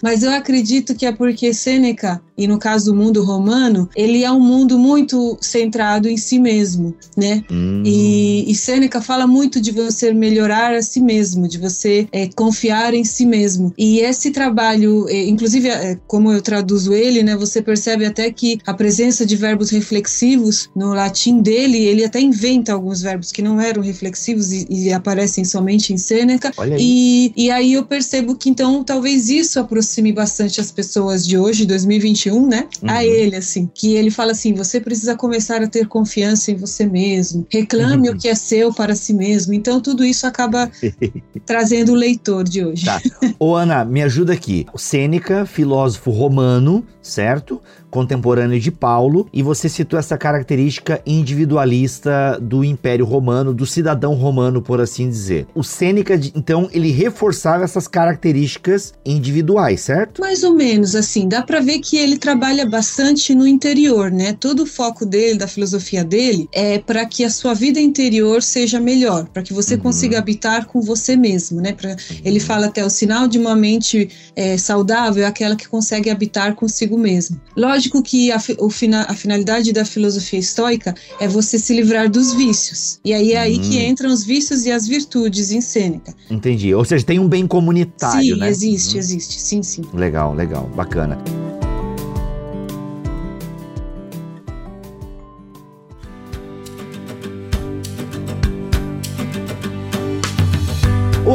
[0.02, 4.32] mas eu acredito que é porque Sêneca, e no caso do mundo romano, ele é
[4.32, 7.44] um mundo muito centrado em si mesmo, né?
[7.50, 7.82] Hum.
[7.84, 12.94] E, e Sêneca fala muito de você melhorar a si mesmo, de você é, confiar
[12.94, 13.74] em si mesmo.
[13.76, 17.36] E esse trabalho, é, inclusive, é, como eu traduzo ele, né?
[17.36, 22.72] Você percebe até que a presença de verbos reflexivos no latim dele, ele até inventa
[22.72, 26.52] alguns verbos que não eram reflexivos e, e aparecem somente em Sêneca.
[26.78, 31.66] E, e aí eu percebo que então talvez isso aproxime bastante as pessoas de hoje,
[31.66, 32.68] 2021, né?
[32.82, 32.90] Uhum.
[32.90, 36.86] A ele, assim, que ele fala assim: você precisa começar a ter confiança em você
[36.86, 38.14] mesmo, reclame uhum.
[38.14, 39.54] o que é seu para si mesmo.
[39.54, 40.70] Então tudo isso acaba
[41.46, 42.84] trazendo o leitor de hoje.
[42.84, 43.00] Tá.
[43.38, 44.66] Ô Ana, me ajuda aqui.
[44.76, 47.60] Sêneca, filósofo romano, certo?
[47.90, 54.62] contemporâneo de Paulo, e você citou essa característica individualista do Império Romano, do cidadão romano,
[54.62, 55.46] por assim dizer.
[55.54, 60.20] O Sêneca, então, ele reforçava essas características individuais, certo?
[60.20, 64.32] Mais ou menos, assim, dá para ver que ele trabalha bastante no interior, né?
[64.32, 68.78] Todo o foco dele, da filosofia dele, é para que a sua vida interior seja
[68.78, 69.80] melhor, para que você uhum.
[69.80, 71.72] consiga habitar com você mesmo, né?
[71.72, 71.96] Pra.
[72.24, 76.54] Ele fala até o sinal de uma mente é, saudável é aquela que consegue habitar
[76.54, 77.40] consigo mesmo.
[77.56, 83.00] Lógico que a, a, finalidade da filosofia estoica é você se livrar dos vícios.
[83.04, 83.88] E aí é aí que hum.
[83.88, 86.14] entram os vícios e as virtudes em Sêneca.
[86.30, 86.74] Entendi.
[86.74, 88.48] Ou seja, tem um bem comunitário, sim, né?
[88.48, 88.98] existe, hum.
[88.98, 89.40] existe.
[89.40, 89.82] Sim, sim.
[89.94, 90.70] Legal, legal.
[90.74, 91.18] Bacana.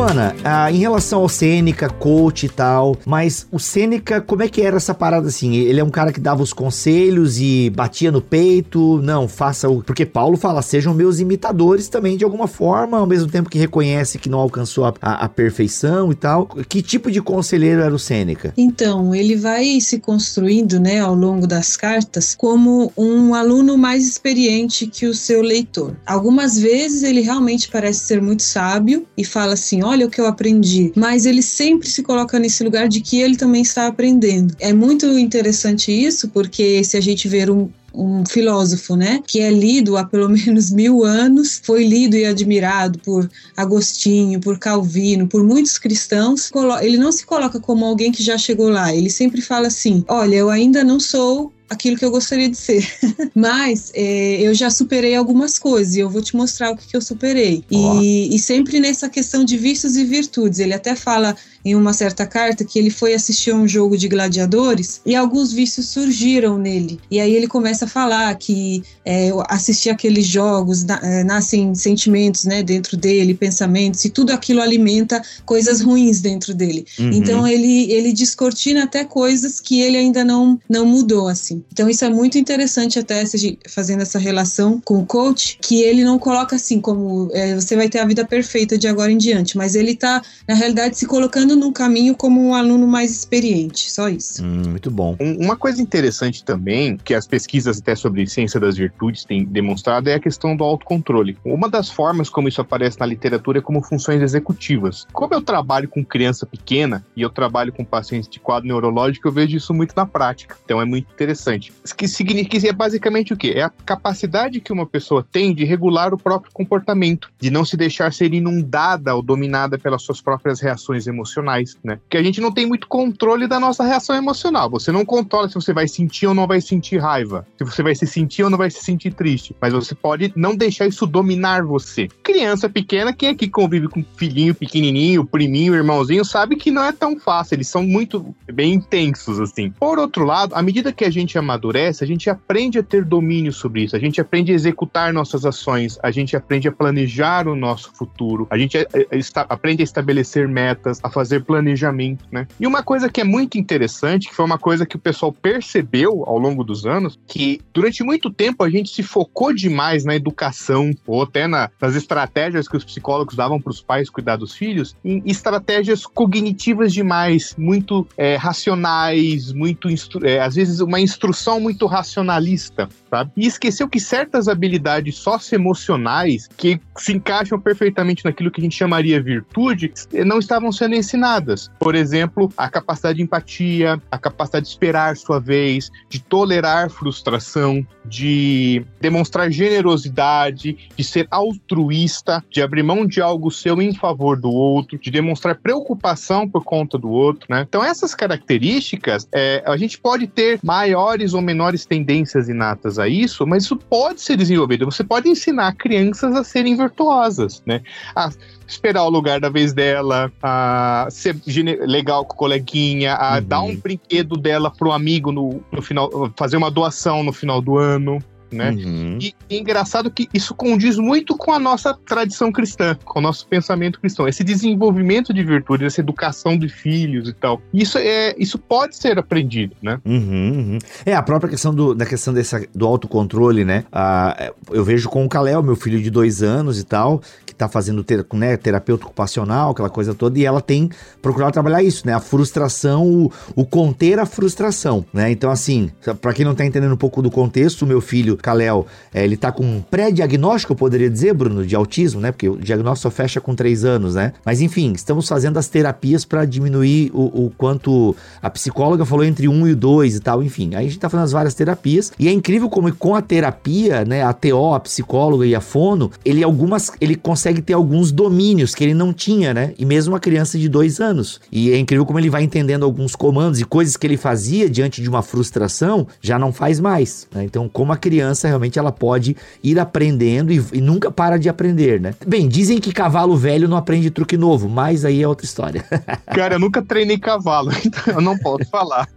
[0.05, 4.61] Ana, ah, em relação ao Sêneca, coach e tal, mas o Sêneca, como é que
[4.61, 5.55] era essa parada assim?
[5.55, 9.01] Ele é um cara que dava os conselhos e batia no peito?
[9.01, 9.81] Não, faça o.
[9.81, 14.19] Porque Paulo fala, sejam meus imitadores também de alguma forma, ao mesmo tempo que reconhece
[14.19, 16.45] que não alcançou a, a, a perfeição e tal.
[16.69, 18.53] Que tipo de conselheiro era o Sêneca?
[18.55, 24.85] Então, ele vai se construindo, né, ao longo das cartas, como um aluno mais experiente
[24.85, 25.95] que o seu leitor.
[26.05, 30.34] Algumas vezes ele realmente parece ser muito sábio e fala assim: olha o que eu
[30.35, 34.55] aprendi, mas ele sempre se coloca nesse lugar de que ele também está aprendendo.
[34.59, 39.49] É muito interessante isso, porque se a gente ver um, um filósofo, né, que é
[39.49, 45.43] lido há pelo menos mil anos, foi lido e admirado por Agostinho, por Calvino, por
[45.43, 46.51] muitos cristãos.
[46.81, 48.93] Ele não se coloca como alguém que já chegou lá.
[48.93, 52.87] Ele sempre fala assim: olha, eu ainda não sou aquilo que eu gostaria de ser.
[53.33, 56.95] Mas é, eu já superei algumas coisas e eu vou te mostrar o que, que
[56.95, 57.63] eu superei.
[57.69, 60.59] E, e, sempre nessa questão de vícios e virtudes.
[60.59, 64.07] Ele até fala em uma certa carta que ele foi assistir a um jogo de
[64.07, 66.99] gladiadores e alguns vícios surgiram nele.
[67.09, 72.61] E aí ele começa a falar que é, assistir aqueles jogos é, nascem sentimentos né,
[72.61, 76.85] dentro dele, pensamentos, e tudo aquilo alimenta coisas ruins dentro dele.
[76.99, 77.11] Uhum.
[77.11, 81.63] Então ele, ele descortina até coisas que ele ainda não, não mudou, assim.
[81.71, 83.23] Então isso é muito interessante até
[83.67, 87.89] fazendo essa relação com o coach, que ele não coloca assim como é, você vai
[87.89, 91.54] ter a vida perfeita de agora em diante, mas ele está na realidade se colocando
[91.55, 94.43] num caminho como um aluno mais experiente, só isso.
[94.43, 95.15] Hum, muito bom.
[95.19, 100.15] Uma coisa interessante também, que as pesquisas até sobre ciência das virtudes têm demonstrado, é
[100.15, 101.37] a questão do autocontrole.
[101.43, 105.05] Uma das formas como isso aparece na literatura é como funções executivas.
[105.11, 109.31] Como eu trabalho com criança pequena e eu trabalho com pacientes de quadro neurológico, eu
[109.31, 110.57] vejo isso muito na prática.
[110.63, 111.71] Então é muito interessante.
[111.83, 113.53] Isso que significa que é basicamente o quê?
[113.55, 117.75] É a capacidade que uma pessoa tem de regular o próprio comportamento, de não se
[117.75, 121.99] deixar ser inundada ou dominada pelas suas próprias reações emocionais emocionais, né?
[122.09, 124.69] Que a gente não tem muito controle da nossa reação emocional.
[124.71, 127.93] Você não controla se você vai sentir ou não vai sentir raiva, se você vai
[127.95, 131.63] se sentir ou não vai se sentir triste, mas você pode não deixar isso dominar
[131.63, 132.07] você.
[132.23, 137.19] Criança pequena, quem aqui convive com filhinho pequenininho, priminho, irmãozinho, sabe que não é tão
[137.19, 139.69] fácil, eles são muito bem intensos assim.
[139.71, 143.53] Por outro lado, à medida que a gente amadurece, a gente aprende a ter domínio
[143.53, 147.55] sobre isso, a gente aprende a executar nossas ações, a gente aprende a planejar o
[147.55, 152.47] nosso futuro, a gente é, é, aprende a estabelecer metas, a fazer planejamento, né?
[152.59, 156.23] E uma coisa que é muito interessante, que foi uma coisa que o pessoal percebeu
[156.25, 160.91] ao longo dos anos, que durante muito tempo a gente se focou demais na educação,
[161.05, 164.95] ou até na, nas estratégias que os psicólogos davam para os pais cuidar dos filhos,
[165.03, 169.89] em estratégias cognitivas demais, muito é, racionais, muito
[170.23, 173.31] é, às vezes uma instrução muito racionalista, sabe?
[173.35, 179.21] E esqueceu que certas habilidades socioemocionais que se encaixam perfeitamente naquilo que a gente chamaria
[179.21, 179.91] virtude
[180.25, 181.71] não estavam sendo ensinadas.
[181.79, 187.85] Por exemplo, a capacidade de empatia, a capacidade de esperar sua vez, de tolerar frustração,
[188.03, 194.51] de demonstrar generosidade, de ser altruísta, de abrir mão de algo seu em favor do
[194.51, 197.65] outro, de demonstrar preocupação por conta do outro, né?
[197.67, 203.45] Então essas características, é, a gente pode ter maiores ou menores tendências inatas a isso,
[203.47, 204.85] mas isso pode ser desenvolvido.
[204.85, 207.81] Você pode ensinar crianças a serem virtuosas, né?
[208.15, 208.29] A
[208.67, 213.43] esperar o lugar da vez dela, a ser legal com o coleguinha, a uhum.
[213.43, 217.77] dar um brinquedo dela pro amigo no, no final, fazer uma doação no final do
[217.77, 218.19] ano
[218.55, 218.71] né?
[218.71, 219.19] Uhum.
[219.21, 223.47] E, é engraçado que isso condiz muito com a nossa tradição cristã, com o nosso
[223.47, 224.27] pensamento cristão.
[224.27, 227.61] Esse desenvolvimento de virtudes, essa educação de filhos e tal.
[227.73, 229.99] Isso é, isso pode ser aprendido, né?
[230.05, 230.79] Uhum, uhum.
[231.05, 233.83] É a própria questão do, da questão dessa, do autocontrole, né?
[233.91, 237.21] Ah, eu vejo com o Kalel, meu filho de dois anos e tal,
[237.55, 240.89] que tá fazendo ter, né, terapeuta ocupacional, aquela coisa toda, e ela tem
[241.21, 242.13] procurado trabalhar isso, né?
[242.13, 245.31] A frustração, o, o conter a frustração, né?
[245.31, 245.89] Então, assim,
[246.21, 249.51] para quem não tá entendendo um pouco do contexto, meu filho Kalel, é, ele tá
[249.51, 252.31] com um pré-diagnóstico, eu poderia dizer, Bruno, de autismo, né?
[252.31, 254.33] Porque o diagnóstico só fecha com três anos, né?
[254.43, 259.47] Mas enfim, estamos fazendo as terapias para diminuir o, o, quanto a psicóloga falou entre
[259.47, 260.75] um e dois e tal, enfim.
[260.75, 264.03] Aí a gente tá fazendo as várias terapias e é incrível como com a terapia,
[264.03, 268.75] né, a TO, a psicóloga e a fono, ele algumas, ele consegue ter alguns domínios
[268.75, 269.73] que ele não tinha, né?
[269.77, 271.39] E mesmo uma criança de dois anos.
[271.51, 275.01] E é incrível como ele vai entendendo alguns comandos e coisas que ele fazia diante
[275.01, 277.27] de uma frustração, já não faz mais.
[277.33, 277.43] Né?
[277.43, 281.49] Então, como a criança criança realmente ela pode ir aprendendo e, e, nunca para de
[281.49, 282.13] aprender, né?
[282.25, 285.83] Bem, dizem que cavalo velho não aprende truque novo, mas aí é outra história.
[286.27, 289.07] Cara, eu nunca treinei cavalo, então eu não posso falar.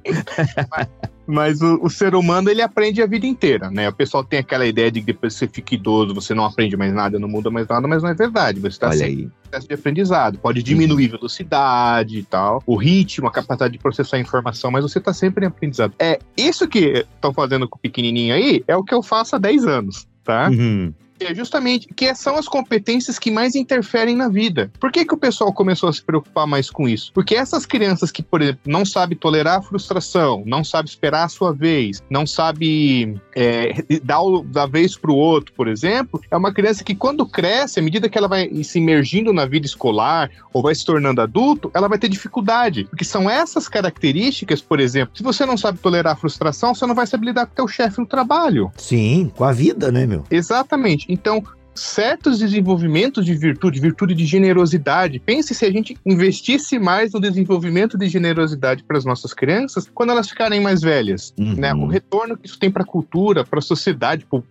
[0.71, 0.87] mas,
[1.29, 3.89] mas o, o, ser humano ele aprende a vida inteira, né?
[3.89, 6.75] O pessoal tem aquela ideia de que depois que você fica idoso, você não aprende
[6.75, 8.59] mais nada, não muda mais nada, mas não é verdade.
[8.61, 10.39] Você está sempre em processo de aprendizado.
[10.39, 11.19] Pode diminuir uhum.
[11.19, 15.49] velocidade e tal, o ritmo, a capacidade de processar informação, mas você está sempre em
[15.49, 15.93] aprendizado.
[15.99, 19.39] É isso que estão fazendo com o pequenininho aí, é o que eu faço há
[19.39, 20.49] 10 anos, tá?
[20.49, 24.71] Uhum é justamente que são as competências que mais interferem na vida.
[24.79, 27.13] Por que, que o pessoal começou a se preocupar mais com isso?
[27.13, 31.29] Porque essas crianças que, por exemplo, não sabem tolerar a frustração, não sabem esperar a
[31.29, 36.53] sua vez, não sabem é, dar da vez para o outro, por exemplo, é uma
[36.53, 40.63] criança que quando cresce, à medida que ela vai se imergindo na vida escolar ou
[40.63, 42.85] vai se tornando adulto, ela vai ter dificuldade.
[42.85, 46.95] Porque são essas características, por exemplo, se você não sabe tolerar a frustração, você não
[46.95, 48.71] vai saber lidar com o teu chefe no trabalho.
[48.77, 50.25] Sim, com a vida, né, meu?
[50.31, 51.08] Exatamente.
[51.09, 51.43] Então,
[51.79, 55.19] certos desenvolvimentos de virtude, virtude de generosidade.
[55.21, 60.11] Pense se a gente investisse mais no desenvolvimento de generosidade para as nossas crianças quando
[60.11, 61.33] elas ficarem mais velhas.
[61.39, 61.55] Uhum.
[61.55, 61.73] Né?
[61.73, 64.27] O retorno que isso tem para a cultura, para a sociedade.
[64.29, 64.43] Pô,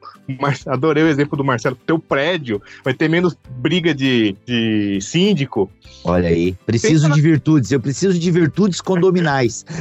[0.66, 1.78] adorei o exemplo do Marcelo.
[1.86, 5.70] Teu prédio vai ter menos briga de, de síndico.
[6.04, 6.56] Olha aí.
[6.66, 7.72] Preciso de virtudes.
[7.72, 9.66] Eu preciso de virtudes condominais.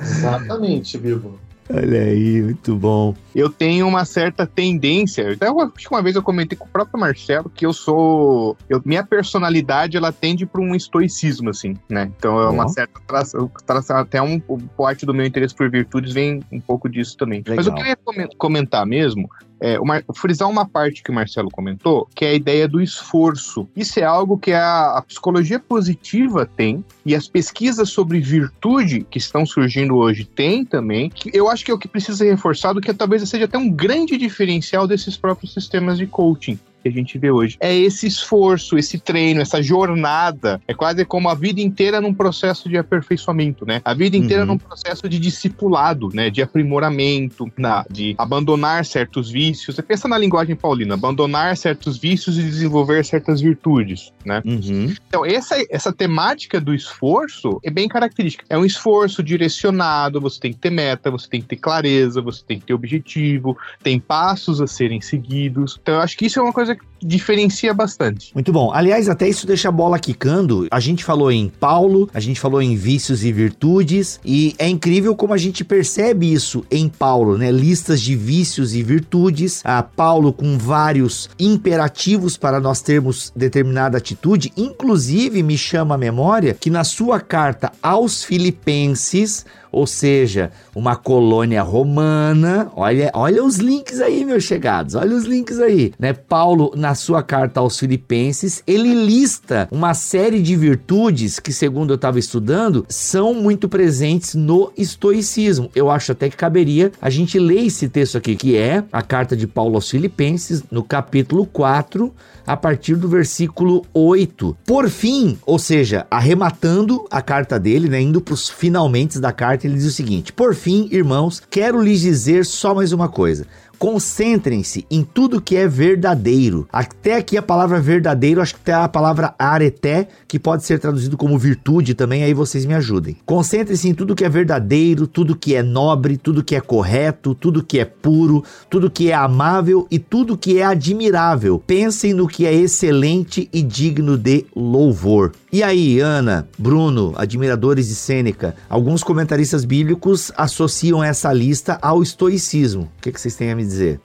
[0.00, 1.47] Exatamente, Vivo.
[1.70, 3.14] Olha aí, muito bom.
[3.34, 6.98] Eu tenho uma certa tendência, até acho que uma vez eu comentei com o próprio
[6.98, 8.56] Marcelo que eu sou.
[8.68, 12.10] Eu, minha personalidade ela tende para um estoicismo, assim, né?
[12.16, 12.68] Então é uma oh.
[12.68, 14.40] certa tração, tração até um,
[14.76, 17.40] parte do meu interesse por virtudes vem um pouco disso também.
[17.40, 17.56] Legal.
[17.56, 17.98] Mas eu queria
[18.38, 19.28] comentar mesmo
[19.60, 23.68] é, uma, frisar uma parte que o Marcelo comentou, que é a ideia do esforço.
[23.74, 29.18] Isso é algo que a, a, psicologia positiva tem, e as pesquisas sobre virtude que
[29.18, 32.80] estão surgindo hoje têm também, que eu acho que é o que precisa ser reforçado,
[32.80, 37.18] que talvez seja até um grande diferencial desses próprios sistemas de coaching que a gente
[37.18, 37.56] vê hoje.
[37.60, 40.60] É esse esforço, esse treino, essa jornada.
[40.66, 43.80] É quase como a vida inteira num processo de aperfeiçoamento, né?
[43.84, 44.48] A vida inteira uhum.
[44.48, 46.30] num processo de discipulado, né?
[46.30, 49.76] De aprimoramento, na, de abandonar certos vícios.
[49.76, 54.42] Você pensa na linguagem paulina, abandonar certos vícios e desenvolver certas virtudes, né?
[54.44, 54.94] Uhum.
[55.08, 58.44] Então, essa, essa temática do esforço é bem característica.
[58.48, 62.42] É um esforço direcionado, você tem que ter meta, você tem que ter clareza, você
[62.46, 65.78] tem que ter objetivo, tem passos a serem seguidos.
[65.80, 68.32] Então, eu acho que isso é uma coisa coisa que diferencia bastante.
[68.34, 68.72] Muito bom.
[68.72, 70.66] Aliás, até isso deixa a bola quicando.
[70.70, 75.14] A gente falou em Paulo, a gente falou em vícios e virtudes, e é incrível
[75.14, 77.50] como a gente percebe isso em Paulo, né?
[77.50, 79.62] Listas de vícios e virtudes.
[79.64, 84.52] A Paulo com vários imperativos para nós termos determinada atitude.
[84.56, 91.62] Inclusive, me chama a memória que na sua carta aos Filipenses, ou seja, uma colônia
[91.62, 92.70] romana.
[92.74, 94.94] Olha, olha os links aí, meus chegados.
[94.94, 96.12] Olha os links aí, né?
[96.12, 101.96] Paulo, na sua carta aos Filipenses, ele lista uma série de virtudes que, segundo eu
[101.96, 105.70] estava estudando, são muito presentes no estoicismo.
[105.74, 109.36] Eu acho até que caberia a gente ler esse texto aqui, que é a carta
[109.36, 112.12] de Paulo aos Filipenses, no capítulo 4,
[112.46, 114.56] a partir do versículo 8.
[114.64, 119.66] Por fim, ou seja, arrematando a carta dele, né, indo para os finalmente da carta,
[119.66, 123.46] ele diz o seguinte: Por fim, irmãos, quero lhes dizer só mais uma coisa.
[123.78, 126.66] Concentrem-se em tudo que é verdadeiro.
[126.72, 131.16] Até aqui a palavra verdadeiro, acho que tem a palavra areté, que pode ser traduzido
[131.16, 133.16] como virtude também, aí vocês me ajudem.
[133.24, 137.62] Concentrem-se em tudo que é verdadeiro, tudo que é nobre, tudo que é correto, tudo
[137.62, 141.62] que é puro, tudo que é amável e tudo que é admirável.
[141.64, 145.32] Pensem no que é excelente e digno de louvor.
[145.50, 152.82] E aí, Ana, Bruno, admiradores de Sêneca, alguns comentaristas bíblicos associam essa lista ao estoicismo.
[152.82, 153.98] O que, que vocês têm a me dizer?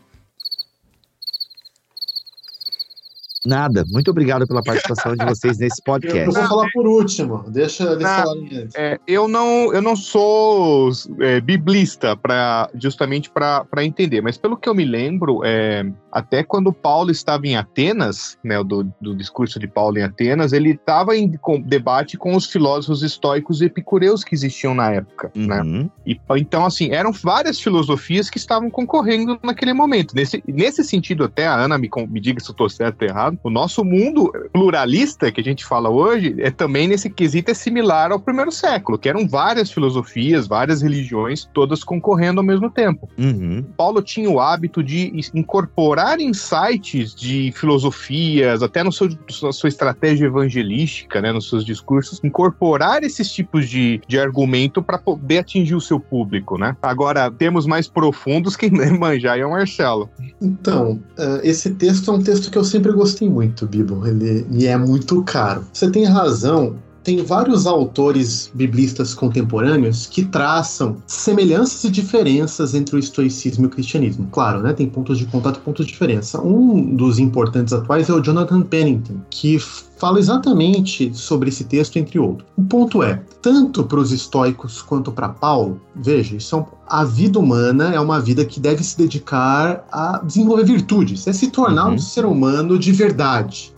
[3.45, 3.83] Nada.
[3.89, 6.25] Muito obrigado pela participação de vocês nesse Eu podcast.
[6.25, 7.43] vou falar por último.
[7.49, 8.75] Deixa eles Ah, falarem antes.
[8.75, 10.89] É, eu não eu não sou
[11.19, 16.71] é, biblista para justamente para entender, mas pelo que eu me lembro, é, até quando
[16.71, 21.31] Paulo estava em Atenas, né, do, do discurso de Paulo em Atenas, ele estava em
[21.37, 25.61] com- debate com os filósofos estoicos e epicureus que existiam na época, né?
[25.61, 25.89] Uhum.
[26.05, 30.15] E, então, assim, eram várias filosofias que estavam concorrendo naquele momento.
[30.15, 33.32] Nesse, nesse sentido, até a Ana me, me diga se eu estou certo ou errado,
[33.43, 38.11] o nosso mundo pluralista que a gente fala hoje é também nesse quesito é similar
[38.11, 43.09] ao primeiro século, que eram várias filosofias, várias religiões, todas concorrendo ao mesmo tempo.
[43.17, 43.63] Uhum.
[43.77, 49.09] Paulo tinha o hábito de incorporar insights de filosofias, até no seu,
[49.41, 54.97] na sua estratégia evangelística, né, nos seus discursos, incorporar esses tipos de, de argumento para
[54.97, 56.75] poder atingir o seu público, né?
[56.81, 60.09] Agora, temos mais profundos que manjar é o Marcelo.
[60.41, 64.05] Então, eh, esse texto é um texto que eu sempre gostei muito, Bibo.
[64.05, 65.65] Ele é muito caro.
[65.71, 66.75] Você tem razão.
[67.03, 73.69] Tem vários autores biblistas contemporâneos que traçam semelhanças e diferenças entre o estoicismo e o
[73.69, 74.29] cristianismo.
[74.31, 74.71] Claro, né?
[74.71, 76.41] Tem pontos de contato e pontos de diferença.
[76.41, 79.59] Um dos importantes atuais é o Jonathan Pennington, que
[80.03, 82.45] fala exatamente sobre esse texto, entre outros.
[82.57, 87.93] O ponto é, tanto para os estoicos quanto para Paulo, veja, um- a vida humana
[87.93, 91.93] é uma vida que deve se dedicar a desenvolver virtudes, é se tornar Uhum.
[91.93, 93.73] um ser humano de verdade.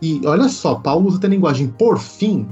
[0.00, 2.46] E olha só, Paulo usa a linguagem por fim,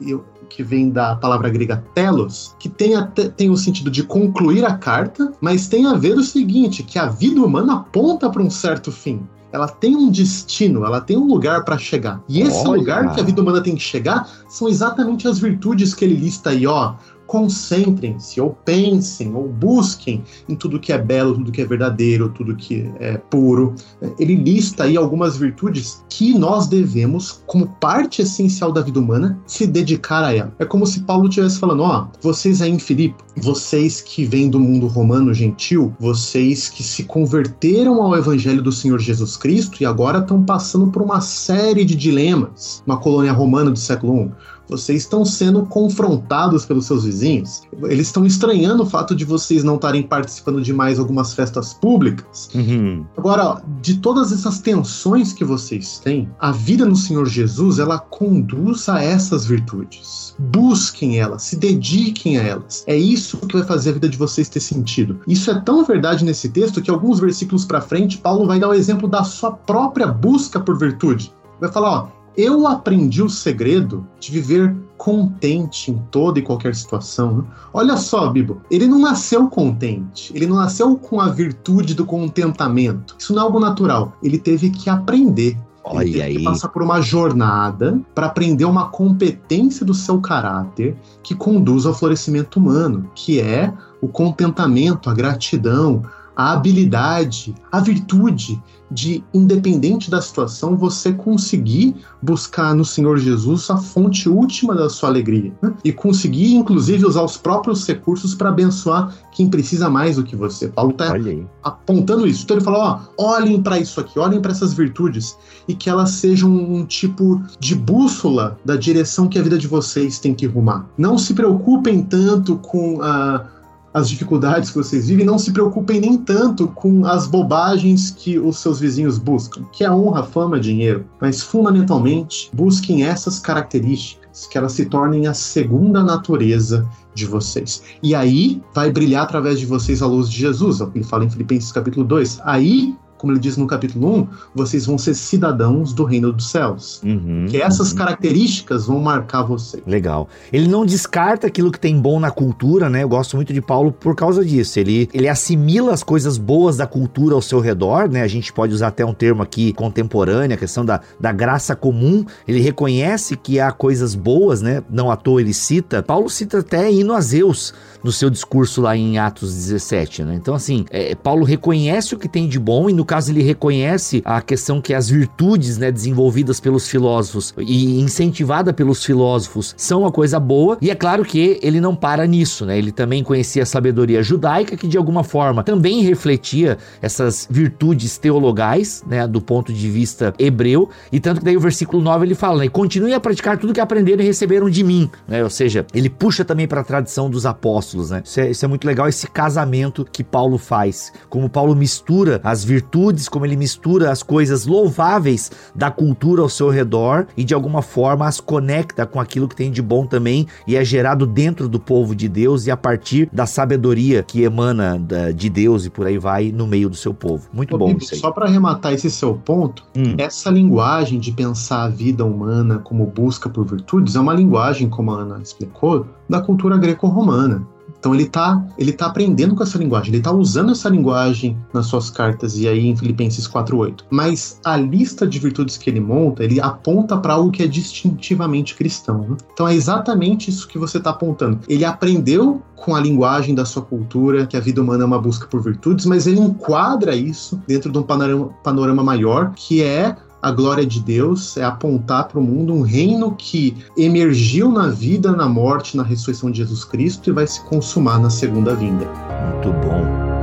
[0.00, 4.64] eu- que vem da palavra grega telos, que tem, até, tem o sentido de concluir
[4.64, 8.50] a carta, mas tem a ver o seguinte, que a vida humana aponta para um
[8.50, 9.20] certo fim.
[9.52, 12.20] Ela tem um destino, ela tem um lugar para chegar.
[12.28, 12.78] E esse Olha!
[12.78, 16.50] lugar que a vida humana tem que chegar são exatamente as virtudes que ele lista
[16.50, 16.94] aí, ó.
[17.26, 22.56] Concentrem-se, ou pensem, ou busquem em tudo que é belo, tudo que é verdadeiro, tudo
[22.56, 23.74] que é puro.
[24.18, 29.66] Ele lista aí algumas virtudes que nós devemos, como parte essencial da vida humana, se
[29.66, 30.52] dedicar a ela.
[30.58, 34.60] É como se Paulo estivesse falando: ó, vocês aí em Filipe, vocês que vêm do
[34.60, 40.18] mundo romano gentil, vocês que se converteram ao evangelho do Senhor Jesus Cristo e agora
[40.18, 44.30] estão passando por uma série de dilemas, uma colônia romana do século I.
[44.72, 47.62] Vocês estão sendo confrontados pelos seus vizinhos.
[47.84, 52.48] Eles estão estranhando o fato de vocês não estarem participando de mais algumas festas públicas.
[52.54, 53.04] Uhum.
[53.16, 57.98] Agora, ó, de todas essas tensões que vocês têm, a vida no Senhor Jesus, ela
[57.98, 60.34] conduz a essas virtudes.
[60.38, 62.82] Busquem elas, se dediquem a elas.
[62.86, 65.20] É isso que vai fazer a vida de vocês ter sentido.
[65.28, 68.74] Isso é tão verdade nesse texto que alguns versículos para frente, Paulo vai dar o
[68.74, 71.30] exemplo da sua própria busca por virtude.
[71.60, 77.38] Vai falar, ó, eu aprendi o segredo de viver contente em toda e qualquer situação.
[77.38, 77.44] né?
[77.72, 83.16] Olha só, Bibo, ele não nasceu contente, ele não nasceu com a virtude do contentamento.
[83.18, 84.16] Isso não é algo natural.
[84.22, 85.58] Ele teve que aprender.
[85.84, 86.36] Ele Olha teve aí.
[86.36, 91.92] que passar por uma jornada para aprender uma competência do seu caráter que conduz ao
[91.92, 96.04] florescimento humano, que é o contentamento, a gratidão,
[96.42, 103.76] a habilidade, a virtude de, independente da situação, você conseguir buscar no Senhor Jesus a
[103.76, 105.52] fonte última da sua alegria.
[105.62, 105.72] Né?
[105.84, 110.66] E conseguir, inclusive, usar os próprios recursos para abençoar quem precisa mais do que você.
[110.66, 111.14] Paulo está
[111.62, 112.42] apontando isso.
[112.42, 115.38] Então ele fala: ó, olhem para isso aqui, olhem para essas virtudes
[115.68, 120.18] e que elas sejam um tipo de bússola da direção que a vida de vocês
[120.18, 120.86] tem que rumar.
[120.98, 123.46] Não se preocupem tanto com a.
[123.94, 128.58] As dificuldades que vocês vivem, não se preocupem nem tanto com as bobagens que os
[128.58, 134.72] seus vizinhos buscam, que é honra, fama, dinheiro, mas fundamentalmente busquem essas características, que elas
[134.72, 137.82] se tornem a segunda natureza de vocês.
[138.02, 141.70] E aí vai brilhar através de vocês a luz de Jesus, ele fala em Filipenses
[141.70, 142.40] capítulo 2.
[142.44, 147.00] Aí como ele diz no capítulo 1, vocês vão ser cidadãos do reino dos céus.
[147.04, 147.98] Uhum, que essas uhum.
[147.98, 149.80] características vão marcar você.
[149.86, 150.28] Legal.
[150.52, 153.04] Ele não descarta aquilo que tem bom na cultura, né?
[153.04, 154.80] Eu gosto muito de Paulo por causa disso.
[154.80, 158.22] Ele, ele assimila as coisas boas da cultura ao seu redor, né?
[158.22, 162.24] A gente pode usar até um termo aqui contemporâneo, a questão da, da graça comum.
[162.48, 164.82] Ele reconhece que há coisas boas, né?
[164.90, 166.02] Não à toa ele cita.
[166.02, 170.34] Paulo cita até hino a Zeus no seu discurso lá em Atos 17, né?
[170.34, 174.22] Então, assim, é, Paulo reconhece o que tem de bom e no caso ele reconhece
[174.24, 180.12] a questão que as virtudes, né, desenvolvidas pelos filósofos e incentivada pelos filósofos são uma
[180.12, 180.78] coisa boa.
[180.80, 182.76] E é claro que ele não para nisso, né?
[182.78, 189.02] Ele também conhecia a sabedoria judaica que de alguma forma também refletia essas virtudes teologais,
[189.06, 190.88] né, do ponto de vista hebreu.
[191.10, 193.80] E tanto que daí o versículo 9 ele fala, né, continue a praticar tudo que
[193.80, 195.42] aprenderam e receberam de mim, né?
[195.42, 198.22] Ou seja, ele puxa também para a tradição dos apóstolos, né?
[198.24, 202.64] Isso é, isso é muito legal esse casamento que Paulo faz, como Paulo mistura as
[202.64, 207.82] virtudes como ele mistura as coisas louváveis da cultura ao seu redor e de alguma
[207.82, 211.80] forma as conecta com aquilo que tem de bom também e é gerado dentro do
[211.80, 215.00] povo de Deus e a partir da sabedoria que emana
[215.34, 217.48] de Deus e por aí vai no meio do seu povo.
[217.52, 218.20] Muito Ô, bom Bibo, isso aí.
[218.20, 220.14] Só para arrematar esse seu ponto, hum.
[220.18, 225.10] essa linguagem de pensar a vida humana como busca por virtudes é uma linguagem, como
[225.10, 227.66] a Ana explicou, da cultura greco-romana.
[228.02, 231.86] Então ele está ele tá aprendendo com essa linguagem, ele está usando essa linguagem nas
[231.86, 234.04] suas cartas e aí em Filipenses 4:8.
[234.10, 238.74] Mas a lista de virtudes que ele monta, ele aponta para algo que é distintivamente
[238.74, 239.20] cristão.
[239.28, 239.36] Né?
[239.52, 241.60] Então é exatamente isso que você está apontando.
[241.68, 245.46] Ele aprendeu com a linguagem da sua cultura que a vida humana é uma busca
[245.46, 250.50] por virtudes, mas ele enquadra isso dentro de um panorama, panorama maior que é a
[250.50, 255.48] glória de Deus é apontar para o mundo um reino que emergiu na vida, na
[255.48, 259.06] morte, na ressurreição de Jesus Cristo e vai se consumar na segunda vinda.
[259.54, 260.41] Muito bom.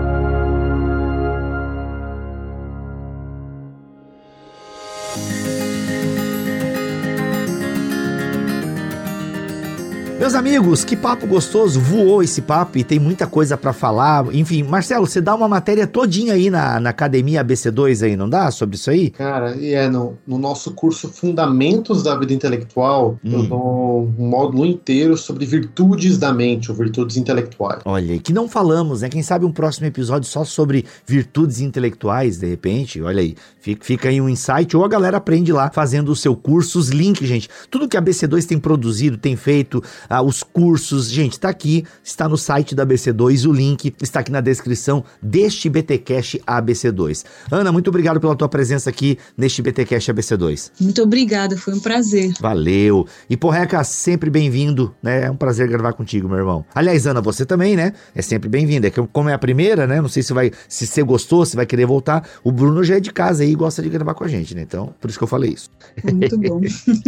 [10.30, 14.28] Meus amigos, que papo gostoso, voou esse papo e tem muita coisa para falar.
[14.32, 18.52] Enfim, Marcelo, você dá uma matéria todinha aí na, na Academia ABC2 aí, não dá?
[18.52, 19.10] Sobre isso aí?
[19.10, 23.32] Cara, e é, no, no nosso curso Fundamentos da Vida Intelectual, hum.
[23.32, 27.82] eu dou um módulo inteiro sobre virtudes da mente, ou virtudes intelectuais.
[27.84, 29.10] Olha, que não falamos, né?
[29.10, 34.10] Quem sabe um próximo episódio só sobre virtudes intelectuais, de repente, olha aí, fica, fica
[34.10, 37.50] aí um insight, ou a galera aprende lá fazendo o seu curso, os links, gente.
[37.72, 39.82] Tudo que a ABC2 tem produzido, tem feito,
[40.20, 41.10] ah, os cursos.
[41.10, 45.70] Gente, tá aqui, está no site da ABC2, o link está aqui na descrição deste
[45.70, 47.26] BTcast ABC2.
[47.52, 50.72] Ana, muito obrigado pela tua presença aqui neste BTcast ABC2.
[50.80, 52.34] Muito obrigada, foi um prazer.
[52.40, 53.08] Valeu.
[53.30, 55.26] E Porreca, sempre bem-vindo, né?
[55.26, 56.66] É um prazer gravar contigo, meu irmão.
[56.76, 57.94] Aliás, Ana, você também, né?
[58.14, 58.88] É sempre bem-vinda.
[58.88, 60.02] É que como é a primeira, né?
[60.02, 62.28] Não sei se vai se você gostou, se vai querer voltar.
[62.44, 64.62] O Bruno já é de casa aí e gosta de gravar com a gente, né?
[64.62, 65.70] Então, por isso que eu falei isso.
[66.04, 66.60] Muito bom.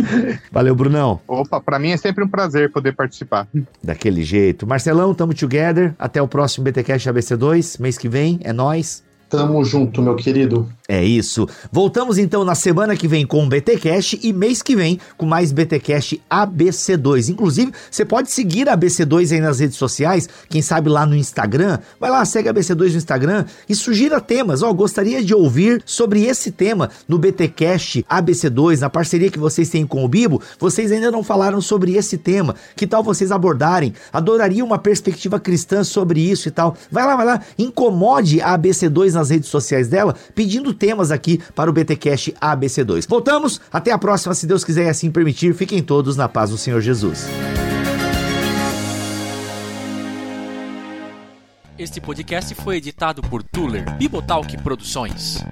[0.51, 1.19] Valeu, Brunão.
[1.27, 3.47] Opa, para mim é sempre um prazer poder poder participar.
[3.83, 4.67] Daquele jeito.
[4.67, 5.95] Marcelão, tamo together.
[5.97, 8.39] Até o próximo BTcast ABC2, mês que vem.
[8.43, 9.03] É nós.
[9.29, 10.69] Tamo junto, meu querido.
[10.93, 11.47] É isso.
[11.71, 15.53] Voltamos então na semana que vem com o BTcast e mês que vem com mais
[15.53, 17.29] BTcast ABC2.
[17.29, 21.79] Inclusive, você pode seguir a ABC2 aí nas redes sociais, quem sabe lá no Instagram.
[21.97, 24.61] Vai lá, segue a ABC2 no Instagram e sugira temas.
[24.61, 29.69] Ó, oh, gostaria de ouvir sobre esse tema no BTcast ABC2, na parceria que vocês
[29.69, 30.41] têm com o Bibo.
[30.59, 32.53] Vocês ainda não falaram sobre esse tema.
[32.75, 33.93] Que tal vocês abordarem?
[34.11, 36.75] Adoraria uma perspectiva cristã sobre isso e tal.
[36.91, 41.69] Vai lá, vai lá, incomode a ABC2 nas redes sociais dela, pedindo temas aqui para
[41.69, 43.07] o BTcast ABC2.
[43.07, 45.53] Voltamos, até a próxima, se Deus quiser e assim permitir.
[45.53, 47.27] Fiquem todos na paz do Senhor Jesus.
[51.77, 55.43] Este podcast foi editado por Tuller Bibotalk Produções.